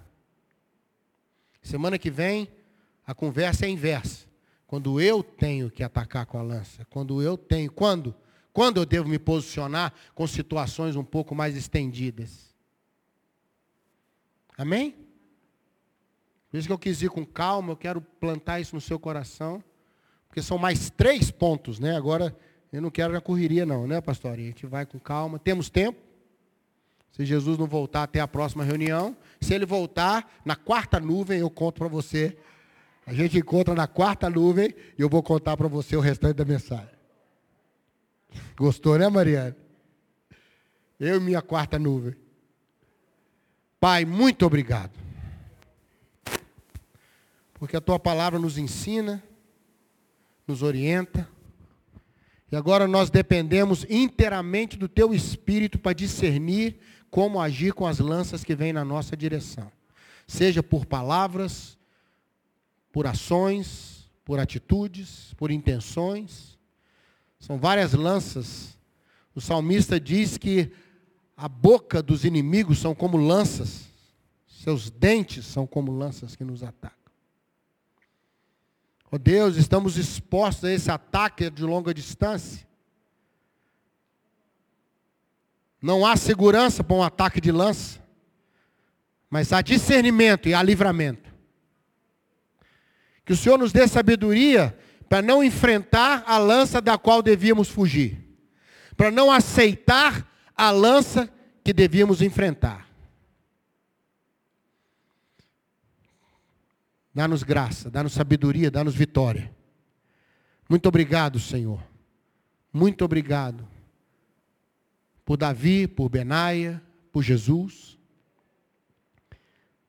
Semana 1.63 1.99
que 1.99 2.11
vem, 2.11 2.49
a 3.07 3.15
conversa 3.15 3.67
é 3.67 3.69
inversa. 3.69 4.27
Quando 4.67 5.01
eu 5.01 5.23
tenho 5.23 5.71
que 5.71 5.83
atacar 5.83 6.27
com 6.27 6.39
a 6.39 6.43
lança, 6.43 6.85
quando 6.87 7.23
eu 7.23 7.37
tenho, 7.37 7.71
quando? 7.71 8.15
Quando 8.53 8.79
eu 8.79 8.87
devo 8.87 9.09
me 9.09 9.19
posicionar 9.19 9.93
com 10.15 10.27
situações 10.27 10.97
um 10.97 11.05
pouco 11.05 11.35
mais 11.35 11.57
estendidas. 11.57 12.55
Amém? 14.57 14.95
Por 16.51 16.59
isso 16.59 16.69
que 16.69 16.73
eu 16.73 16.79
quis 16.79 17.03
ir 17.03 17.11
com 17.11 17.27
calma, 17.27 17.73
eu 17.73 17.77
quero 17.77 18.01
plantar 18.01 18.61
isso 18.61 18.75
no 18.75 18.81
seu 18.81 18.99
coração. 18.99 19.63
Porque 20.29 20.41
são 20.41 20.59
mais 20.59 20.91
três 20.91 21.31
pontos, 21.31 21.79
né? 21.79 21.97
Agora, 21.97 22.37
eu 22.73 22.81
não 22.81 22.91
quero 22.91 23.13
na 23.13 23.21
correria 23.21 23.65
não, 23.65 23.87
né, 23.87 24.01
pastor? 24.01 24.33
A 24.33 24.37
gente 24.37 24.67
vai 24.67 24.87
com 24.87 24.99
calma. 24.99 25.39
Temos 25.39 25.69
tempo? 25.69 26.01
Se 27.13 27.25
Jesus 27.25 27.57
não 27.57 27.67
voltar 27.67 28.03
até 28.03 28.19
a 28.19 28.27
próxima 28.27 28.65
reunião, 28.65 29.17
se 29.41 29.55
ele 29.55 29.65
voltar 29.65 30.29
na 30.45 30.57
quarta 30.57 30.99
nuvem, 30.99 31.39
eu 31.39 31.49
conto 31.49 31.79
para 31.79 31.87
você 31.87 32.37
a 33.07 33.13
gente 33.13 33.39
encontra 33.39 33.75
na 33.75 33.87
quarta 33.87 34.31
nuvem 34.31 34.75
e 34.99 35.03
eu 35.03 35.09
vou 35.09 35.23
contar 35.23 35.57
para 35.57 35.69
você 35.69 35.97
o 35.97 36.01
restante 36.01 36.37
da 36.37 36.45
mensagem. 36.45 36.95
Gostou, 38.57 38.99
né, 38.99 39.09
Mariana? 39.09 39.57
Eu 40.99 41.17
e 41.17 41.21
minha 41.21 41.43
quarta 41.43 41.79
nuvem. 41.79 42.15
Pai, 43.79 44.05
muito 44.05 44.47
obrigado. 44.47 44.93
Porque 47.55 47.77
a 47.77 47.81
tua 47.81 47.99
palavra 47.99 48.39
nos 48.39 48.57
ensina, 48.57 49.23
nos 50.47 50.63
orienta. 50.63 51.29
E 52.51 52.57
agora 52.57 52.87
nós 52.87 53.11
dependemos 53.11 53.85
inteiramente 53.91 54.79
do 54.79 54.89
teu 54.89 55.13
espírito 55.13 55.79
para 55.79 55.93
discernir 55.93 56.79
como 57.11 57.41
agir 57.41 57.75
com 57.75 57.87
as 57.87 57.99
lanças 57.99 58.43
que 58.43 58.55
vêm 58.55 58.73
na 58.73 58.85
nossa 58.85 59.17
direção. 59.17 59.71
Seja 60.27 60.63
por 60.63 60.87
palavras, 60.87 61.77
por 62.95 63.09
ações, 63.09 64.09
por 64.25 64.39
atitudes, 64.39 65.35
por 65.37 65.51
intenções. 65.51 66.57
São 67.41 67.59
várias 67.59 67.93
lanças. 67.93 68.79
O 69.35 69.41
salmista 69.41 69.99
diz 69.99 70.39
que 70.39 70.71
a 71.37 71.49
boca 71.49 72.01
dos 72.01 72.25
inimigos 72.25 72.79
são 72.79 72.95
como 72.95 73.17
lanças, 73.17 73.87
seus 74.47 74.91
dentes 74.91 75.45
são 75.45 75.67
como 75.67 75.91
lanças 75.91 76.37
que 76.37 76.45
nos 76.45 76.63
atacam. 76.63 77.13
Oh 79.11 79.19
Deus, 79.19 79.57
estamos 79.57 79.97
expostos 79.97 80.67
a 80.67 80.73
esse 80.73 80.89
ataque 80.89 81.51
de 81.51 81.65
longa 81.65 81.93
distância. 81.93 82.65
Não 85.83 86.07
há 86.07 86.17
segurança 86.17 86.85
para 86.85 86.97
um 86.97 87.03
ataque 87.03 87.41
de 87.41 87.51
lança, 87.51 88.01
mas 89.29 89.53
há 89.53 89.61
discernimento 89.63 90.49
e 90.49 90.55
há 90.55 90.63
livramento. 90.63 91.34
Que 93.25 93.33
o 93.33 93.37
Senhor 93.37 93.59
nos 93.59 93.73
dê 93.73 93.87
sabedoria 93.89 94.77
para 95.09 95.23
não 95.23 95.43
enfrentar 95.43 96.25
a 96.27 96.39
lança 96.39 96.81
da 96.81 96.99
qual 96.99 97.23
devíamos 97.23 97.69
fugir. 97.69 98.19
Para 98.97 99.11
não 99.11 99.31
aceitar 99.31 100.31
a 100.57 100.71
lança 100.71 101.29
que 101.63 101.73
devíamos 101.73 102.21
enfrentar. 102.21 102.89
Dá-nos 107.15 107.43
graça, 107.43 107.91
dá-nos 107.91 108.13
sabedoria, 108.13 108.71
dá-nos 108.71 108.95
vitória. 108.95 109.55
Muito 110.69 110.87
obrigado, 110.89 111.39
Senhor. 111.39 111.81
Muito 112.73 113.05
obrigado. 113.05 113.67
Por 115.25 115.37
Davi, 115.37 115.87
por 115.87 116.09
Benaia, 116.09 116.83
por 117.13 117.23
Jesus. 117.23 117.97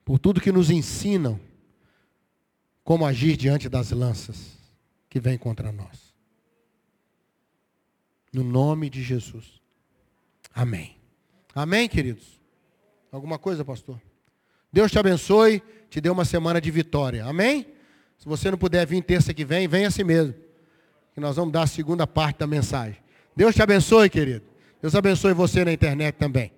Por 0.06 0.20
tudo 0.20 0.40
que 0.40 0.52
nos 0.52 0.70
ensinam 0.70 1.40
como 2.86 3.04
agir 3.04 3.36
diante 3.36 3.68
das 3.68 3.90
lanças 3.90 4.52
que 5.10 5.20
vêm 5.20 5.40
contra 5.40 5.72
nós. 5.72 6.14
No 8.32 8.44
nome 8.44 8.92
de 8.92 9.02
Jesus. 9.02 9.60
Amém. 10.54 10.96
Amém, 11.54 11.90
queridos? 11.90 12.40
Alguma 13.12 13.40
coisa, 13.40 13.66
pastor? 13.66 14.00
Deus 14.72 14.92
te 14.92 15.00
abençoe, 15.00 15.64
te 15.90 16.00
dê 16.00 16.10
uma 16.10 16.24
semana 16.24 16.62
de 16.62 16.70
vitória. 16.70 17.26
Amém? 17.26 17.66
Se 18.20 18.26
você 18.28 18.52
não 18.52 18.58
puder 18.58 18.86
vir 18.86 19.04
terça 19.04 19.34
que 19.34 19.44
vem, 19.44 19.68
venha 19.68 19.88
assim 19.88 20.04
mesmo. 20.04 20.36
Que 21.14 21.20
nós 21.20 21.38
vamos 21.38 21.52
dar 21.52 21.64
a 21.64 21.68
segunda 21.68 22.06
parte 22.06 22.38
da 22.38 22.48
mensagem. 22.48 23.02
Deus 23.36 23.56
te 23.56 23.64
abençoe, 23.64 24.10
querido. 24.12 24.46
Deus 24.80 24.94
abençoe 24.94 25.34
você 25.34 25.66
na 25.66 25.74
internet 25.74 26.16
também. 26.16 26.52